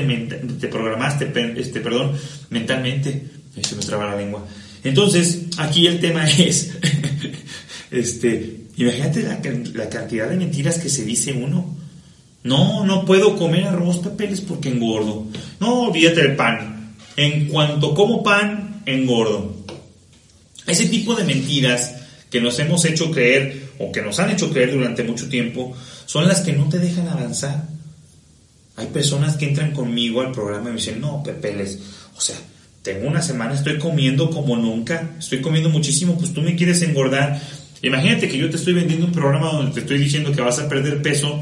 te 0.59 0.69
programaste 0.69 1.31
este, 1.59 1.81
perdón, 1.81 2.13
mentalmente. 2.49 3.25
Se 3.61 3.77
me 3.77 3.83
traba 3.83 4.07
la 4.07 4.17
lengua. 4.17 4.43
Entonces, 4.83 5.43
aquí 5.59 5.87
el 5.87 6.01
tema 6.01 6.27
es, 6.31 6.73
este, 7.91 8.61
Imagínate 8.79 9.23
la, 9.75 9.91
cantidad 9.91 10.31
de 10.31 10.37
mentiras 10.37 10.79
que 10.79 10.89
se 10.89 11.05
dice 11.05 11.35
uno. 11.35 11.77
No, 12.43 12.87
no 12.87 13.05
puedo 13.05 13.37
comer 13.37 13.65
arroz, 13.65 13.99
papeles 13.99 14.41
porque 14.41 14.71
engordo. 14.71 15.27
No, 15.61 15.89
olvídate 15.89 16.23
del 16.23 16.37
pan. 16.37 16.95
En 17.19 17.49
cuanto 17.49 17.95
como 17.95 18.23
pan, 18.23 18.81
engordo. 18.87 19.57
Ese 20.67 20.87
tipo 20.87 21.15
de 21.15 21.25
mentiras 21.25 21.97
que 22.35 22.41
nos 22.41 22.59
hemos 22.59 22.85
hecho 22.85 23.13
creer 23.13 23.69
o 23.79 23.93
que 23.93 24.03
nos 24.03 24.19
han 24.19 24.29
hecho 24.29 24.51
creer 24.51 24.73
durante 24.73 25.05
mucho 25.05 25.29
tiempo 25.29 25.73
son 26.05 26.27
las 26.27 26.41
que 26.41 26.53
no 26.53 26.69
te 26.69 26.81
dejan 26.81 27.07
avanzar. 27.07 27.69
Hay 28.75 28.89
personas 28.89 29.37
que 29.37 29.47
entran 29.47 29.71
conmigo 29.71 30.21
al 30.21 30.33
programa 30.33 30.71
y 30.71 30.73
me 30.73 30.79
dicen, 30.79 31.01
no, 31.01 31.23
Pepeles, 31.23 31.79
o 32.17 32.21
sea, 32.21 32.35
tengo 32.83 33.07
una 33.07 33.23
semana, 33.23 33.55
estoy 33.55 33.79
comiendo 33.79 34.31
como 34.31 34.57
nunca, 34.57 35.13
estoy 35.17 35.41
comiendo 35.43 35.71
muchísimo, 35.71 36.19
pues 36.19 36.33
tú 36.33 36.43
me 36.43 36.57
quieres 36.57 36.83
engordar 36.83 37.41
Imagínate 37.83 38.29
que 38.29 38.37
yo 38.37 38.51
te 38.51 38.57
estoy 38.57 38.73
vendiendo 38.73 39.07
un 39.07 39.13
programa 39.13 39.53
donde 39.53 39.71
te 39.71 39.81
estoy 39.81 39.99
diciendo 39.99 40.33
que 40.33 40.41
vas 40.41 40.59
a 40.59 40.69
perder 40.69 41.03
peso 41.03 41.41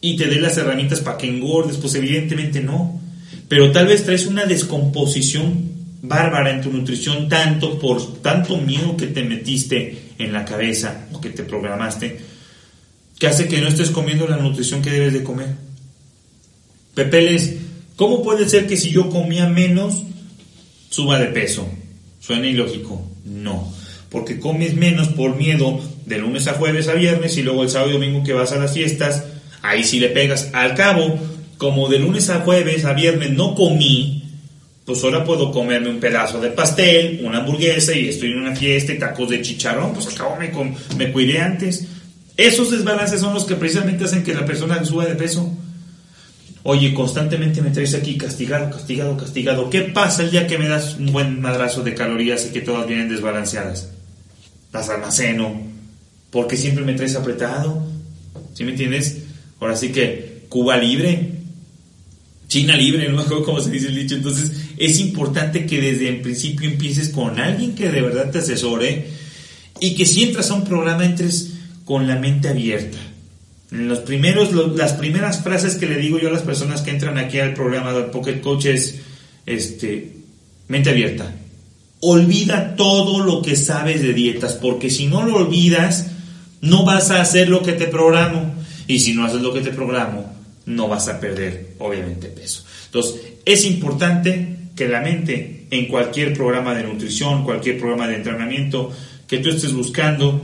y 0.00 0.16
te 0.16 0.26
dé 0.26 0.38
las 0.38 0.56
herramientas 0.56 1.00
para 1.00 1.18
que 1.18 1.28
engordes, 1.28 1.78
pues 1.78 1.96
evidentemente 1.96 2.60
no. 2.60 3.00
Pero 3.48 3.72
tal 3.72 3.88
vez 3.88 4.04
traes 4.04 4.26
una 4.26 4.46
descomposición 4.46 5.77
bárbara 6.02 6.50
en 6.50 6.62
tu 6.62 6.72
nutrición 6.72 7.28
tanto 7.28 7.78
por 7.78 8.20
tanto 8.22 8.56
miedo 8.56 8.96
que 8.96 9.08
te 9.08 9.24
metiste 9.24 10.12
en 10.18 10.32
la 10.32 10.44
cabeza 10.44 11.08
o 11.12 11.20
que 11.20 11.30
te 11.30 11.42
programaste 11.42 12.20
que 13.18 13.26
hace 13.26 13.48
que 13.48 13.60
no 13.60 13.68
estés 13.68 13.90
comiendo 13.90 14.28
la 14.28 14.36
nutrición 14.36 14.80
que 14.80 14.90
debes 14.90 15.12
de 15.12 15.24
comer. 15.24 15.48
Pepeles, 16.94 17.56
¿cómo 17.96 18.22
puede 18.22 18.48
ser 18.48 18.68
que 18.68 18.76
si 18.76 18.90
yo 18.90 19.10
comía 19.10 19.48
menos 19.48 20.04
suba 20.88 21.18
de 21.18 21.26
peso? 21.26 21.68
Suena 22.20 22.46
ilógico. 22.46 23.04
No 23.24 23.72
porque 24.10 24.40
comes 24.40 24.74
menos 24.74 25.08
por 25.08 25.36
miedo 25.36 25.80
de 26.06 26.18
lunes 26.18 26.48
a 26.48 26.54
jueves 26.54 26.88
a 26.88 26.94
viernes 26.94 27.36
y 27.36 27.42
luego 27.42 27.62
el 27.62 27.70
sábado 27.70 27.90
y 27.90 27.94
domingo 27.94 28.24
que 28.24 28.32
vas 28.32 28.52
a 28.52 28.58
las 28.58 28.72
fiestas, 28.72 29.24
ahí 29.62 29.84
sí 29.84 30.00
le 30.00 30.08
pegas. 30.08 30.50
Al 30.54 30.74
cabo, 30.74 31.18
como 31.58 31.88
de 31.88 31.98
lunes 31.98 32.30
a 32.30 32.40
jueves 32.40 32.84
a 32.84 32.94
viernes 32.94 33.30
no 33.32 33.54
comí, 33.54 34.17
pues 34.88 35.04
ahora 35.04 35.22
puedo 35.22 35.52
comerme 35.52 35.90
un 35.90 36.00
pedazo 36.00 36.40
de 36.40 36.48
pastel, 36.48 37.20
una 37.22 37.40
hamburguesa 37.40 37.94
y 37.94 38.08
estoy 38.08 38.30
en 38.30 38.38
una 38.38 38.56
fiesta 38.56 38.90
y 38.90 38.98
tacos 38.98 39.28
de 39.28 39.42
chicharrón, 39.42 39.92
pues 39.92 40.06
al 40.06 40.14
cabo 40.14 40.36
me, 40.36 40.50
me 40.96 41.12
cuidé 41.12 41.42
antes. 41.42 41.86
Esos 42.38 42.70
desbalances 42.70 43.20
son 43.20 43.34
los 43.34 43.44
que 43.44 43.54
precisamente 43.56 44.04
hacen 44.04 44.24
que 44.24 44.32
la 44.32 44.46
persona 44.46 44.82
suba 44.82 45.04
de 45.04 45.14
peso. 45.14 45.54
Oye, 46.62 46.94
constantemente 46.94 47.60
me 47.60 47.68
traes 47.68 47.94
aquí 47.94 48.16
castigado, 48.16 48.70
castigado, 48.70 49.14
castigado. 49.18 49.68
¿Qué 49.68 49.82
pasa 49.82 50.22
el 50.22 50.30
día 50.30 50.46
que 50.46 50.56
me 50.56 50.68
das 50.68 50.96
un 50.98 51.12
buen 51.12 51.38
madrazo 51.38 51.82
de 51.82 51.94
calorías 51.94 52.46
y 52.46 52.52
que 52.54 52.62
todas 52.62 52.86
vienen 52.86 53.10
desbalanceadas? 53.10 53.90
las 54.72 54.88
almaceno, 54.88 55.60
porque 56.30 56.56
siempre 56.56 56.82
me 56.82 56.94
traes 56.94 57.14
apretado, 57.14 57.86
¿sí 58.54 58.64
me 58.64 58.70
entiendes? 58.70 59.18
Ahora 59.60 59.76
sí 59.76 59.92
que 59.92 60.44
Cuba 60.48 60.78
libre, 60.78 61.38
China 62.48 62.74
libre, 62.74 63.06
no 63.10 63.16
me 63.18 63.22
acuerdo 63.22 63.44
cómo 63.44 63.60
se 63.60 63.70
dice 63.70 63.88
el 63.88 63.94
dicho, 63.94 64.14
entonces 64.14 64.67
es 64.78 65.00
importante 65.00 65.66
que 65.66 65.80
desde 65.80 66.08
el 66.08 66.20
principio 66.20 66.68
empieces 66.68 67.10
con 67.10 67.38
alguien 67.38 67.74
que 67.74 67.90
de 67.90 68.02
verdad 68.02 68.30
te 68.30 68.38
asesore 68.38 69.08
y 69.80 69.94
que 69.94 70.04
si 70.04 70.24
entras 70.24 70.50
a 70.50 70.54
un 70.54 70.64
programa 70.64 71.04
entres 71.04 71.52
con 71.84 72.06
la 72.06 72.16
mente 72.16 72.48
abierta. 72.48 72.98
En 73.70 73.88
los 73.88 73.98
primeros, 74.00 74.52
las 74.76 74.94
primeras 74.94 75.42
frases 75.42 75.76
que 75.76 75.86
le 75.86 75.96
digo 75.96 76.18
yo 76.18 76.28
a 76.28 76.32
las 76.32 76.42
personas 76.42 76.80
que 76.80 76.90
entran 76.90 77.18
aquí 77.18 77.38
al 77.38 77.54
programa 77.54 77.92
del 77.92 78.06
Pocket 78.06 78.40
Coach 78.40 78.66
es, 78.66 78.96
este, 79.46 80.12
mente 80.68 80.90
abierta 80.90 81.34
olvida 82.00 82.76
todo 82.76 83.20
lo 83.24 83.42
que 83.42 83.56
sabes 83.56 84.02
de 84.02 84.12
dietas, 84.12 84.54
porque 84.54 84.90
si 84.90 85.06
no 85.06 85.24
lo 85.24 85.36
olvidas, 85.36 86.06
no 86.60 86.84
vas 86.84 87.10
a 87.10 87.20
hacer 87.20 87.48
lo 87.48 87.62
que 87.62 87.72
te 87.72 87.86
programo. 87.86 88.54
Y 88.86 89.00
si 89.00 89.14
no 89.14 89.24
haces 89.24 89.42
lo 89.42 89.52
que 89.52 89.60
te 89.60 89.70
programo, 89.70 90.32
no 90.66 90.88
vas 90.88 91.08
a 91.08 91.20
perder, 91.20 91.74
obviamente, 91.78 92.28
peso. 92.28 92.64
Entonces, 92.86 93.20
es 93.44 93.64
importante 93.64 94.57
que 94.78 94.86
la 94.86 95.00
mente, 95.00 95.66
en 95.72 95.88
cualquier 95.88 96.32
programa 96.32 96.72
de 96.72 96.84
nutrición, 96.84 97.42
cualquier 97.42 97.78
programa 97.78 98.06
de 98.06 98.14
entrenamiento 98.14 98.92
que 99.26 99.38
tú 99.38 99.50
estés 99.50 99.72
buscando 99.72 100.40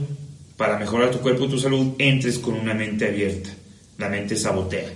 para 0.57 0.77
mejorar 0.77 1.09
tu 1.09 1.19
cuerpo 1.19 1.45
y 1.45 1.47
tu 1.47 1.57
salud, 1.57 1.93
entres 1.99 2.37
con 2.39 2.55
una 2.55 2.73
mente 2.73 3.07
abierta. 3.07 3.49
La 3.97 4.09
mente 4.09 4.35
sabotea. 4.35 4.89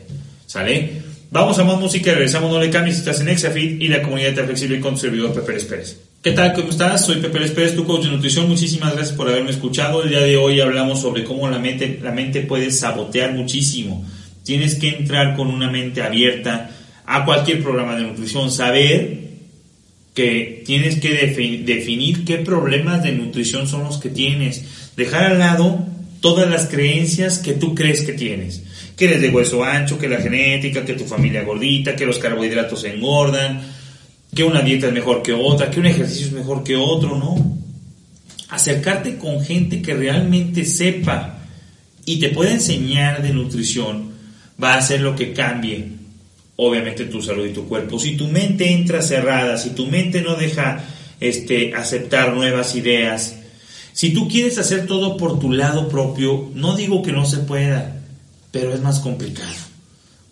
¿Sale? 0.46 0.92
Vamos 1.32 1.58
a 1.58 1.64
más 1.64 1.80
música 1.80 2.12
regresamos. 2.12 2.52
No 2.52 2.60
le 2.60 2.70
cambies 2.70 2.98
estás 2.98 3.22
en 3.22 3.30
Exafit 3.30 3.82
y 3.82 3.88
la 3.88 4.02
comunidad 4.02 4.34
de 4.34 4.44
flexible 4.44 4.82
con 4.82 4.96
tu 4.96 5.02
servidor 5.02 5.34
Pepe 5.34 5.62
Pérez. 5.62 5.98
¿Qué 6.22 6.32
tal? 6.32 6.52
¿Cómo 6.52 6.70
estás? 6.70 7.06
Soy 7.06 7.22
Pepe 7.22 7.40
Pérez, 7.50 7.76
tu 7.76 7.86
coach 7.86 8.04
de 8.04 8.10
nutrición. 8.10 8.50
Muchísimas 8.50 8.94
gracias 8.94 9.16
por 9.16 9.30
haberme 9.30 9.52
escuchado. 9.52 10.04
El 10.04 10.10
día 10.10 10.20
de 10.20 10.36
hoy 10.36 10.60
hablamos 10.60 11.00
sobre 11.00 11.24
cómo 11.24 11.48
la 11.48 11.60
mente, 11.60 11.98
la 12.04 12.12
mente 12.12 12.42
puede 12.42 12.72
sabotear 12.72 13.32
muchísimo. 13.32 14.06
Tienes 14.44 14.76
que 14.76 14.90
entrar 14.90 15.38
con 15.38 15.48
una 15.48 15.72
mente 15.72 16.02
abierta 16.02 16.72
a 17.06 17.24
cualquier 17.24 17.64
programa 17.64 17.96
de 17.96 18.04
nutrición, 18.04 18.52
saber 18.52 19.29
que 20.14 20.64
tienes 20.66 21.00
que 21.00 21.14
definir 21.66 22.26
qué 22.26 22.38
problemas 22.38 23.04
de 23.04 23.12
nutrición 23.12 23.68
son 23.68 23.84
los 23.84 23.98
que 23.98 24.10
tienes, 24.10 24.92
dejar 24.98 25.26
al 25.26 25.40
lado 25.40 25.86
todas 26.22 26.50
las 26.50 26.68
creencias 26.68 27.40
que 27.40 27.54
tú 27.54 27.76
crees 27.76 28.02
que 28.02 28.14
tienes, 28.14 28.64
que 28.96 29.06
eres 29.06 29.22
de 29.22 29.30
hueso 29.30 29.64
ancho, 29.64 29.98
que 29.98 30.10
la 30.10 30.22
genética, 30.22 30.84
que 30.84 30.94
tu 30.94 31.06
familia 31.06 31.44
gordita, 31.44 31.96
que 31.96 32.06
los 32.06 32.20
carbohidratos 32.20 32.84
engordan, 32.84 33.62
que 34.36 34.44
una 34.44 34.62
dieta 34.62 34.88
es 34.88 34.94
mejor 34.94 35.22
que 35.22 35.34
otra, 35.34 35.72
que 35.72 35.80
un 35.80 35.86
ejercicio 35.86 36.28
es 36.28 36.34
mejor 36.34 36.64
que 36.64 36.76
otro, 36.76 37.18
no. 37.18 37.58
Acercarte 38.50 39.18
con 39.18 39.42
gente 39.42 39.82
que 39.82 39.94
realmente 39.94 40.66
sepa 40.66 41.40
y 42.06 42.20
te 42.20 42.30
pueda 42.30 42.52
enseñar 42.52 43.22
de 43.22 43.34
nutrición 43.34 44.12
va 44.62 44.74
a 44.74 44.78
hacer 44.80 45.02
lo 45.02 45.16
que 45.16 45.34
cambie 45.34 45.99
obviamente 46.62 47.06
tu 47.06 47.22
salud 47.22 47.46
y 47.46 47.54
tu 47.54 47.68
cuerpo. 47.68 47.98
Si 47.98 48.18
tu 48.18 48.28
mente 48.28 48.72
entra 48.72 49.02
cerrada, 49.02 49.58
si 49.58 49.70
tu 49.70 49.86
mente 49.88 50.22
no 50.22 50.36
deja 50.36 50.84
este, 51.22 51.74
aceptar 51.74 52.34
nuevas 52.34 52.76
ideas, 52.76 53.38
si 53.94 54.14
tú 54.14 54.28
quieres 54.28 54.58
hacer 54.58 54.86
todo 54.86 55.16
por 55.16 55.40
tu 55.40 55.54
lado 55.54 55.88
propio, 55.88 56.52
no 56.54 56.76
digo 56.76 57.02
que 57.02 57.14
no 57.14 57.26
se 57.26 57.38
pueda, 57.38 58.02
pero 58.52 58.74
es 58.74 58.82
más 58.82 59.00
complicado. 59.00 59.56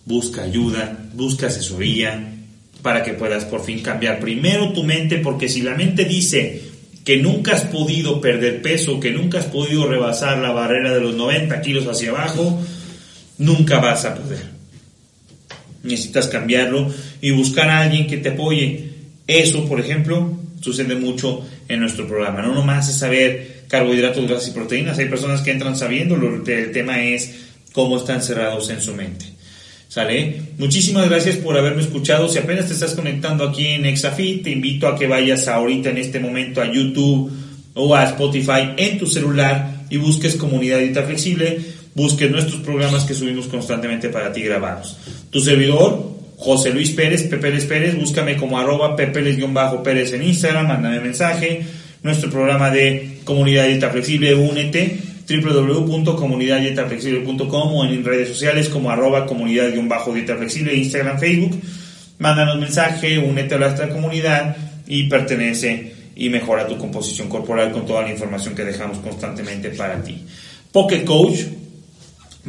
Busca 0.06 0.44
ayuda, 0.44 1.10
busca 1.14 1.48
asesoría 1.48 2.34
para 2.82 3.04
que 3.04 3.14
puedas 3.14 3.46
por 3.46 3.64
fin 3.64 3.80
cambiar 3.80 4.20
primero 4.20 4.74
tu 4.74 4.84
mente, 4.84 5.20
porque 5.20 5.48
si 5.48 5.62
la 5.62 5.76
mente 5.76 6.04
dice 6.04 6.62
que 7.06 7.18
nunca 7.18 7.54
has 7.54 7.64
podido 7.64 8.20
perder 8.20 8.62
peso, 8.62 9.00
que 9.00 9.12
nunca 9.12 9.40
has 9.40 9.46
podido 9.46 9.88
rebasar 9.88 10.40
la 10.40 10.52
barrera 10.52 10.94
de 10.94 11.00
los 11.00 11.16
90 11.16 11.62
kilos 11.62 11.88
hacia 11.88 12.10
abajo, 12.10 12.60
nunca 13.38 13.80
vas 13.80 14.04
a 14.04 14.16
poder 14.16 14.57
necesitas 15.84 16.28
cambiarlo 16.28 16.92
y 17.22 17.32
buscar 17.32 17.70
a 17.70 17.82
alguien 17.82 18.08
que 18.08 18.18
te 18.18 18.30
apoye. 18.30 18.92
Eso, 19.28 19.68
por 19.68 19.80
ejemplo, 19.80 20.38
sucede 20.62 20.96
mucho 20.96 21.46
en 21.68 21.80
nuestro 21.80 22.08
programa. 22.08 22.42
No 22.42 22.54
nomás 22.54 22.90
es 22.90 22.98
saber 22.98 23.64
carbohidratos, 23.68 24.28
grasas 24.28 24.50
y 24.50 24.52
proteínas. 24.52 24.98
Hay 24.98 25.10
personas 25.10 25.42
que 25.42 25.52
entran 25.52 25.76
sabiendo, 25.76 26.16
el 26.16 26.72
tema 26.72 27.04
es 27.04 27.36
cómo 27.74 27.98
están 27.98 28.22
cerrados 28.22 28.70
en 28.70 28.82
su 28.82 28.94
mente. 28.94 29.26
¿Sale? 29.90 30.42
Muchísimas 30.58 31.10
gracias 31.10 31.38
por 31.38 31.58
haberme 31.58 31.82
escuchado. 31.82 32.28
Si 32.28 32.38
apenas 32.38 32.68
te 32.68 32.74
estás 32.74 32.94
conectando 32.94 33.48
aquí 33.48 33.68
en 33.68 33.86
Exafit, 33.86 34.44
te 34.44 34.52
invito 34.52 34.88
a 34.88 34.98
que 34.98 35.08
vayas 35.08 35.48
ahorita 35.48 35.90
en 35.90 35.98
este 35.98 36.20
momento 36.20 36.62
a 36.62 36.72
YouTube 36.72 37.32
o 37.74 37.96
a 37.96 38.04
Spotify 38.04 38.74
en 38.76 38.98
tu 38.98 39.08
celular 39.08 39.86
y 39.90 39.98
busques 39.98 40.36
Comunidad 40.36 40.80
Dieta 40.80 41.04
Flexible 41.04 41.62
busques 41.98 42.30
nuestros 42.30 42.62
programas 42.62 43.06
que 43.06 43.16
subimos 43.16 43.48
constantemente 43.48 44.10
para 44.10 44.32
ti 44.32 44.44
grabados. 44.44 45.00
Tu 45.32 45.42
servidor, 45.42 46.12
José 46.38 46.70
Luis 46.70 46.92
Pérez, 46.92 47.24
Pepe 47.24 47.52
Pérez, 47.52 47.98
búscame 47.98 48.38
como 48.38 48.60
arroba 48.60 48.96
pepeles-pérez 48.96 50.14
en 50.14 50.22
Instagram, 50.22 50.68
mándame 50.68 51.00
mensaje. 51.00 51.66
Nuestro 52.04 52.30
programa 52.30 52.70
de 52.70 53.22
Comunidad 53.24 53.66
Dieta 53.66 53.90
Flexible, 53.90 54.36
únete 54.36 55.00
www.comunidaddietaflexible.com 55.28 57.74
o 57.74 57.84
en 57.84 58.06
redes 58.06 58.30
sociales 58.30 58.70
como 58.70 58.92
arroba 58.92 59.26
comunidad-dieta 59.26 60.38
flexible, 60.38 60.76
Instagram, 60.76 61.18
Facebook. 61.18 61.60
Mándanos 62.20 62.60
mensaje, 62.60 63.18
únete 63.18 63.56
a 63.56 63.58
nuestra 63.58 63.90
comunidad 63.90 64.56
y 64.86 65.10
pertenece 65.10 65.94
y 66.16 66.30
mejora 66.30 66.68
tu 66.68 66.78
composición 66.78 67.28
corporal 67.28 67.72
con 67.72 67.88
toda 67.88 68.04
la 68.04 68.12
información 68.12 68.54
que 68.54 68.64
dejamos 68.64 69.00
constantemente 69.00 69.72
para 69.72 70.04
ti. 70.04 70.24
Pocket 70.72 71.04
Coach, 71.04 71.40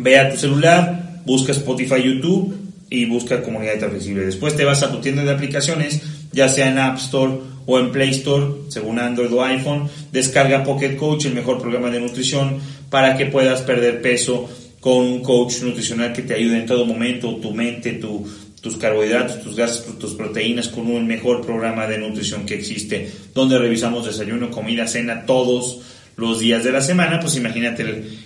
Ve 0.00 0.16
a 0.16 0.30
tu 0.30 0.36
celular, 0.36 1.22
busca 1.26 1.50
Spotify, 1.50 2.00
YouTube 2.00 2.56
y 2.88 3.06
busca 3.06 3.42
Comunidad 3.42 3.90
Flexible. 3.90 4.24
Después 4.24 4.54
te 4.54 4.64
vas 4.64 4.84
a 4.84 4.92
tu 4.92 5.00
tienda 5.00 5.24
de 5.24 5.32
aplicaciones, 5.32 6.00
ya 6.32 6.48
sea 6.48 6.70
en 6.70 6.78
App 6.78 6.98
Store 6.98 7.32
o 7.66 7.80
en 7.80 7.90
Play 7.90 8.10
Store, 8.10 8.46
según 8.68 9.00
Android 9.00 9.32
o 9.32 9.42
iPhone. 9.42 9.88
Descarga 10.12 10.62
Pocket 10.62 10.94
Coach, 10.94 11.26
el 11.26 11.34
mejor 11.34 11.60
programa 11.60 11.90
de 11.90 11.98
nutrición, 11.98 12.60
para 12.90 13.16
que 13.16 13.26
puedas 13.26 13.62
perder 13.62 14.00
peso 14.00 14.48
con 14.78 14.98
un 14.98 15.20
coach 15.20 15.62
nutricional 15.62 16.12
que 16.12 16.22
te 16.22 16.34
ayude 16.34 16.58
en 16.58 16.66
todo 16.66 16.86
momento, 16.86 17.34
tu 17.36 17.52
mente, 17.52 17.94
tu, 17.94 18.24
tus 18.60 18.76
carbohidratos, 18.76 19.42
tus 19.42 19.56
gases, 19.56 19.84
tus 19.98 20.14
proteínas, 20.14 20.68
con 20.68 20.86
un 20.86 21.08
mejor 21.08 21.44
programa 21.44 21.88
de 21.88 21.98
nutrición 21.98 22.46
que 22.46 22.54
existe, 22.54 23.10
donde 23.34 23.58
revisamos 23.58 24.06
desayuno, 24.06 24.52
comida, 24.52 24.86
cena, 24.86 25.26
todos 25.26 25.80
los 26.18 26.40
días 26.40 26.64
de 26.64 26.72
la 26.72 26.82
semana, 26.82 27.20
pues 27.20 27.36
imagínate 27.36 27.84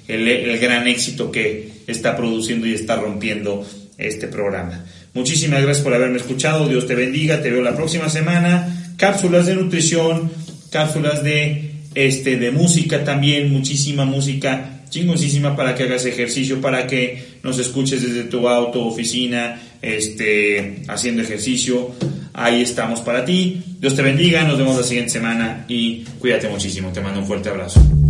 el, 0.09 0.59
gran 0.59 0.89
éxito 0.89 1.31
que 1.31 1.71
está 1.87 2.17
produciendo 2.17 2.67
y 2.67 2.73
está 2.73 2.97
rompiendo 2.97 3.67
este 3.99 4.29
programa. 4.29 4.85
Muchísimas 5.13 5.63
gracias 5.63 5.85
por 5.85 5.93
haberme 5.95 6.17
escuchado, 6.17 6.69
Dios 6.69 6.87
te 6.87 6.95
bendiga, 6.95 7.43
te 7.43 7.51
veo 7.51 7.63
la 7.63 7.77
próxima 7.77 8.09
semana, 8.09 8.95
cápsulas 8.97 9.45
de 9.45 9.57
nutrición, 9.57 10.33
cápsulas 10.71 11.23
de, 11.23 11.71
este, 11.95 12.39
de 12.39 12.51
música 12.51 13.05
también, 13.05 13.53
muchísima 13.53 14.07
música 14.07 14.82
chingosísima 14.93 15.57
para 15.57 15.75
que 15.75 15.85
hagas 15.85 16.05
ejercicio, 16.05 16.61
para 16.61 16.87
que 16.87 17.39
nos 17.43 17.59
escuches 17.59 18.03
desde 18.03 18.25
tu 18.25 18.47
auto, 18.47 18.85
oficina, 18.85 19.61
este, 19.81 20.83
haciendo 20.87 21.23
ejercicio. 21.23 21.91
Ahí 22.35 22.63
estamos 22.63 23.01
para 23.01 23.25
ti. 23.25 23.63
Dios 23.81 23.97
te 23.97 24.03
bendiga, 24.03 24.45
nos 24.45 24.59
vemos 24.59 24.77
la 24.77 24.83
siguiente 24.83 25.11
semana 25.11 25.65
y 25.67 26.05
cuídate 26.19 26.49
muchísimo. 26.49 26.93
Te 26.93 27.01
mando 27.01 27.21
un 27.21 27.27
fuerte 27.27 27.49
abrazo. 27.49 28.02